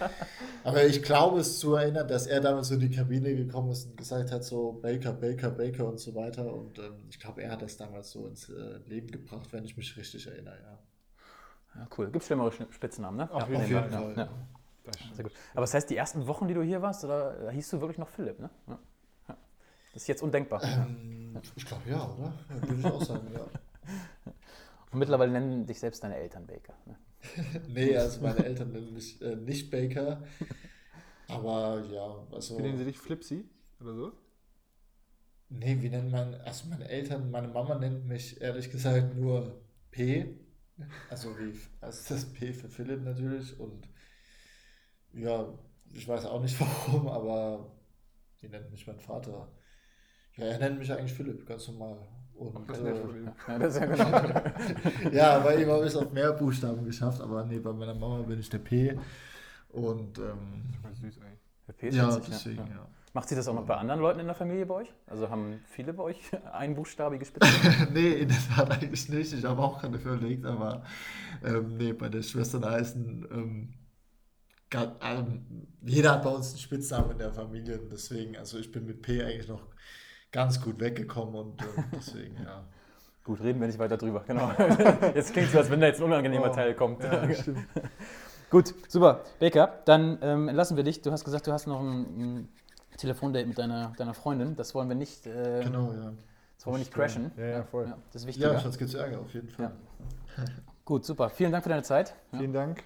[0.62, 3.86] Aber ich glaube es zu erinnern, dass er damals so in die Kabine gekommen ist
[3.86, 6.52] und gesagt hat, so Baker, Baker, Baker und so weiter.
[6.52, 9.78] Und ähm, ich glaube, er hat das damals so ins äh, Leben gebracht, wenn ich
[9.78, 10.58] mich richtig erinnere.
[10.62, 10.78] Ja.
[11.76, 12.10] Ja, cool.
[12.10, 13.30] Gibt schlimmere Spitznamen, ne?
[13.32, 14.14] Auf ja, jeden ja, Fall.
[14.16, 14.28] Ja,
[14.86, 15.14] ja.
[15.14, 15.32] Sehr gut.
[15.52, 17.98] Aber das heißt, die ersten Wochen, die du hier warst, oder, da hieß du wirklich
[17.98, 18.50] noch Philipp, ne?
[18.66, 18.78] Ja.
[19.28, 19.36] Ja.
[19.92, 20.62] Das ist jetzt undenkbar.
[20.62, 22.34] Ähm, ich glaube ja, oder?
[22.48, 23.46] Ja, Würde ich auch sagen, ja.
[24.92, 26.74] Und mittlerweile nennen dich selbst deine Eltern Baker.
[26.86, 26.96] Ne?
[27.68, 30.22] Nee, also meine Eltern nennen mich äh, nicht Baker.
[31.28, 32.58] Aber ja, also.
[32.58, 32.98] Wie nennen sie dich?
[32.98, 33.48] Flipsy
[33.80, 34.12] oder so?
[35.48, 39.60] Nee, wie nennen meine, also meine Eltern, meine Mama nennt mich ehrlich gesagt nur
[39.90, 40.38] P.
[41.08, 43.58] Also wie, also das P für Philipp natürlich.
[43.58, 43.88] Und
[45.14, 45.46] ja,
[45.92, 46.58] ich weiß auch nicht
[46.88, 47.66] warum, aber
[48.40, 49.48] wie nennt mich mein Vater?
[50.36, 51.98] Ja, er nennt mich eigentlich Philipp, ganz normal.
[52.34, 52.94] Und, Das äh.
[53.46, 55.10] Ja, das ist ja genau.
[55.12, 58.22] ja, bei ihm habe ich es auf mehr Buchstaben geschafft, aber nee, bei meiner Mama
[58.22, 58.98] bin ich der P.
[59.68, 61.40] Und ähm, süß eigentlich.
[61.66, 62.74] Der P ist ja, witzig, deswegen, ja.
[62.74, 62.88] ja.
[63.12, 64.92] Macht sie das auch noch bei anderen Leuten in der Familie bei euch?
[65.06, 66.18] Also haben viele bei euch
[66.52, 67.92] einbuchstabige Spitznamen?
[67.92, 69.32] nee, in der Tat eigentlich nicht.
[69.32, 70.82] Ich habe auch gerade überlegt, aber
[71.44, 73.74] ähm, nee, bei den Schwestern heißen, ähm,
[74.74, 75.44] ähm,
[75.82, 77.80] jeder hat bei uns einen Spitznamen in der Familie.
[77.80, 79.62] und Deswegen, also ich bin mit P eigentlich noch
[80.32, 82.64] ganz gut weggekommen und ähm, deswegen, ja.
[83.24, 84.22] Gut, reden wir nicht weiter drüber.
[84.26, 84.50] Genau.
[85.14, 86.54] Jetzt klingt es so, als wenn da jetzt ein unangenehmer Oh.
[86.54, 87.02] Teil kommt.
[87.02, 87.58] Ja, stimmt.
[88.50, 89.22] Gut, super.
[89.40, 91.00] Baker, dann ähm, lassen wir dich.
[91.00, 92.48] Du hast gesagt, du hast noch ein, ein
[92.98, 94.56] Telefondate mit deiner, deiner Freundin.
[94.56, 96.12] Das wollen wir nicht, äh, Genau, ja.
[96.56, 97.32] das wollen wir nicht crashen.
[97.38, 97.86] Ja, ja, voll.
[98.12, 98.60] das ist Ja, wichtiger.
[98.60, 99.72] sonst gibt es Ärger auf jeden Fall.
[100.84, 101.30] Gut, super.
[101.30, 102.14] Vielen Dank für deine Zeit.
[102.32, 102.38] Ja.
[102.40, 102.84] Vielen Dank.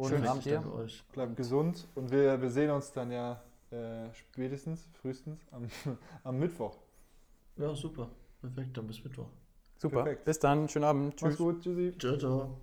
[0.00, 0.74] Und Schönen Abend dir.
[0.76, 1.04] euch.
[1.12, 1.86] bleibt gesund.
[1.94, 5.68] Und wir, wir sehen uns dann ja äh, spätestens, frühestens am,
[6.24, 6.78] am Mittwoch.
[7.58, 8.08] Ja, super.
[8.40, 9.28] Perfekt, dann bis Mittwoch.
[9.76, 10.04] Super.
[10.04, 10.24] Perfekt.
[10.24, 10.70] Bis dann.
[10.70, 11.20] Schönen Abend.
[11.20, 11.36] Mach's Tschüss.
[11.36, 11.98] gut, tschüssi.
[11.98, 12.56] Ciao, ciao.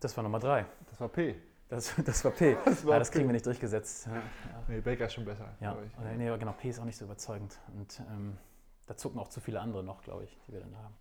[0.00, 0.66] Das war Nummer drei.
[0.90, 1.36] Das war P.
[1.70, 2.58] Das, das war P.
[2.66, 3.14] Das war ja, das P.
[3.14, 4.06] kriegen wir nicht durchgesetzt.
[4.06, 4.22] Ja, ja.
[4.68, 5.48] Nee, Baker ist schon besser.
[5.62, 5.98] Ja, glaub ich.
[5.98, 7.58] oder, nee, aber genau, P ist auch nicht so überzeugend.
[7.74, 8.36] Und ähm,
[8.84, 10.94] da zucken auch zu viele andere noch, glaube ich, die wir dann haben.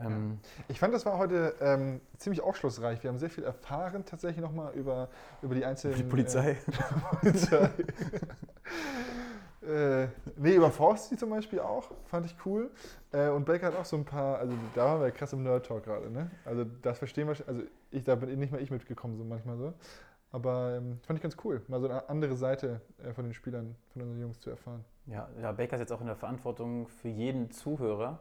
[0.00, 0.38] Ähm,
[0.68, 3.02] Ich fand, das war heute ähm, ziemlich aufschlussreich.
[3.02, 5.08] Wir haben sehr viel erfahren, tatsächlich nochmal über,
[5.42, 5.96] über die einzelnen.
[5.96, 6.50] die Polizei.
[6.50, 6.56] Äh,
[7.20, 7.70] Polizei.
[9.66, 11.90] äh, nee, über Forsti zum Beispiel auch.
[12.06, 12.70] Fand ich cool.
[13.12, 14.38] Äh, und Baker hat auch so ein paar.
[14.38, 16.30] Also, da waren wir krass im Nerd-Talk gerade, ne?
[16.44, 17.36] Also, das verstehen wir.
[17.46, 19.74] Also, ich, da bin nicht mal ich mitgekommen, so manchmal so.
[20.30, 23.74] Aber ähm, fand ich ganz cool, mal so eine andere Seite äh, von den Spielern,
[23.92, 24.84] von unseren Jungs zu erfahren.
[25.06, 28.18] Ja, ja, Baker ist jetzt auch in der Verantwortung für jeden Zuhörer,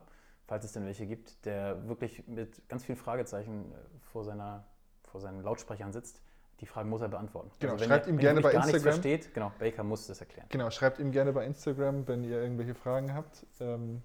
[0.48, 3.76] falls es denn welche gibt, der wirklich mit ganz vielen Fragezeichen äh,
[4.12, 4.66] vor, seiner,
[5.04, 6.22] vor seinen Lautsprechern sitzt.
[6.60, 7.50] Die Fragen muss er beantworten.
[7.50, 9.02] Also Genau, wenn schreibt ihr- ihm gerne bei gar nichts Instagram.
[9.02, 10.48] versteht, genau, Baker muss das erklären.
[10.50, 13.46] Genau, schreibt ihm gerne bei Instagram, wenn ihr irgendwelche Fragen habt.
[13.60, 14.02] Ähm,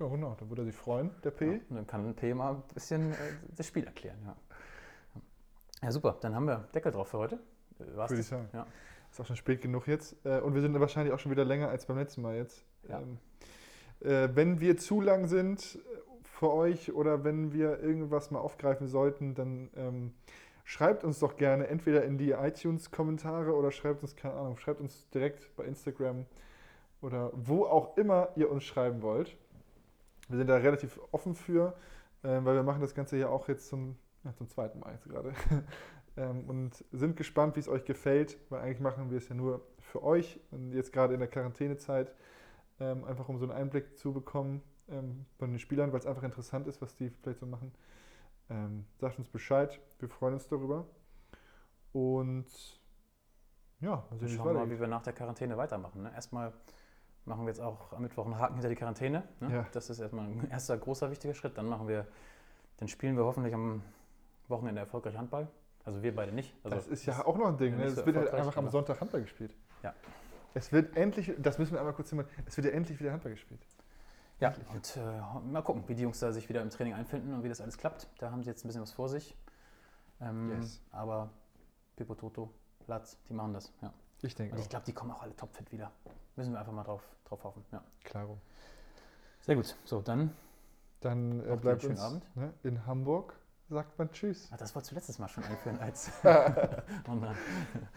[0.00, 1.44] ja, genau, dann würde er sich freuen, der P.
[1.46, 3.16] Ja, und dann kann P mal ein bisschen äh,
[3.54, 4.16] das Spiel erklären.
[4.24, 4.36] Ja.
[5.82, 6.16] ja, super.
[6.22, 7.34] Dann haben wir Deckel drauf für heute.
[7.78, 8.38] Äh, war's Würde ich das?
[8.38, 8.48] sagen.
[8.52, 8.66] Ja.
[9.10, 10.16] Ist auch schon spät genug jetzt.
[10.24, 12.64] Äh, und wir sind wahrscheinlich auch schon wieder länger als beim letzten Mal jetzt.
[12.88, 13.00] Ja.
[13.00, 13.18] Ähm,
[14.04, 15.78] äh, wenn wir zu lang sind
[16.22, 20.12] für euch oder wenn wir irgendwas mal aufgreifen sollten, dann ähm,
[20.64, 25.08] schreibt uns doch gerne entweder in die iTunes-Kommentare oder schreibt uns, keine Ahnung, schreibt uns
[25.10, 26.26] direkt bei Instagram
[27.00, 29.36] oder wo auch immer ihr uns schreiben wollt.
[30.28, 31.74] Wir sind da relativ offen für,
[32.22, 35.08] äh, weil wir machen das Ganze ja auch jetzt zum, ja, zum zweiten Mal jetzt
[35.08, 35.34] gerade.
[36.16, 39.60] ähm, und sind gespannt, wie es euch gefällt, weil eigentlich machen wir es ja nur
[39.78, 42.12] für euch und jetzt gerade in der Quarantänezeit,
[42.80, 46.22] ähm, einfach um so einen Einblick zu bekommen ähm, von den Spielern, weil es einfach
[46.22, 47.72] interessant ist, was die vielleicht so machen.
[48.50, 50.86] Ähm, sagt uns Bescheid, wir freuen uns darüber.
[51.92, 52.46] Und
[53.80, 56.02] ja, Wir schauen mal, wie wir nach der Quarantäne weitermachen.
[56.02, 56.12] Ne?
[56.14, 56.52] Erstmal
[57.24, 59.24] machen wir jetzt auch am Mittwoch einen Haken hinter die Quarantäne.
[59.40, 59.52] Ne?
[59.52, 59.66] Ja.
[59.72, 61.56] Das ist erstmal ein erster großer wichtiger Schritt.
[61.56, 62.06] Dann machen wir,
[62.78, 63.82] dann spielen wir hoffentlich am
[64.48, 65.48] Wochenende erfolgreich Handball.
[65.84, 66.54] Also wir beide nicht.
[66.64, 67.76] Also das ist ja auch noch ein Ding.
[67.76, 67.84] Ne?
[67.84, 69.54] Es so wird halt einfach am Sonntag Handball gespielt.
[69.82, 69.94] Ja.
[70.54, 73.32] Es wird endlich, das müssen wir einmal kurz hinmachen, es wird ja endlich wieder Handball
[73.32, 73.60] gespielt.
[74.40, 77.44] Ja, und äh, mal gucken, wie die Jungs da sich wieder im Training einfinden und
[77.44, 78.08] wie das alles klappt.
[78.18, 79.36] Da haben sie jetzt ein bisschen was vor sich.
[80.20, 80.80] Ähm, Yes.
[80.90, 81.30] Aber
[81.96, 82.50] Pippo Toto,
[82.86, 83.72] Latz, die machen das.
[83.80, 83.92] Ja.
[84.22, 85.92] Ich denke Und ich glaube, die kommen auch alle topfit wieder.
[86.36, 87.64] Müssen wir einfach mal drauf, drauf hoffen.
[87.72, 87.82] Ja.
[88.02, 88.38] Klaro.
[89.40, 89.76] Sehr gut.
[89.84, 90.34] So, dann,
[91.00, 92.36] Dann äh, bleibt uns schönen Abend?
[92.36, 93.34] ne, in Hamburg,
[93.68, 94.48] sagt man Tschüss.
[94.52, 96.10] ah, das wolltest du letztes Mal schon einführen als.
[96.24, 97.36] oh nein.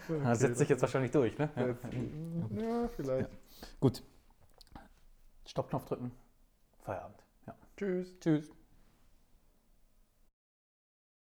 [0.08, 1.50] Okay, Das setzt sich jetzt wahrscheinlich durch, ne?
[1.56, 1.66] Ja.
[1.66, 1.84] Jetzt,
[2.60, 3.30] ja, vielleicht.
[3.80, 4.02] Gut.
[5.46, 6.12] Stoppknopf drücken.
[6.82, 7.22] Feierabend.
[7.46, 7.54] Ja.
[7.76, 8.18] Tschüss.
[8.20, 8.50] Tschüss.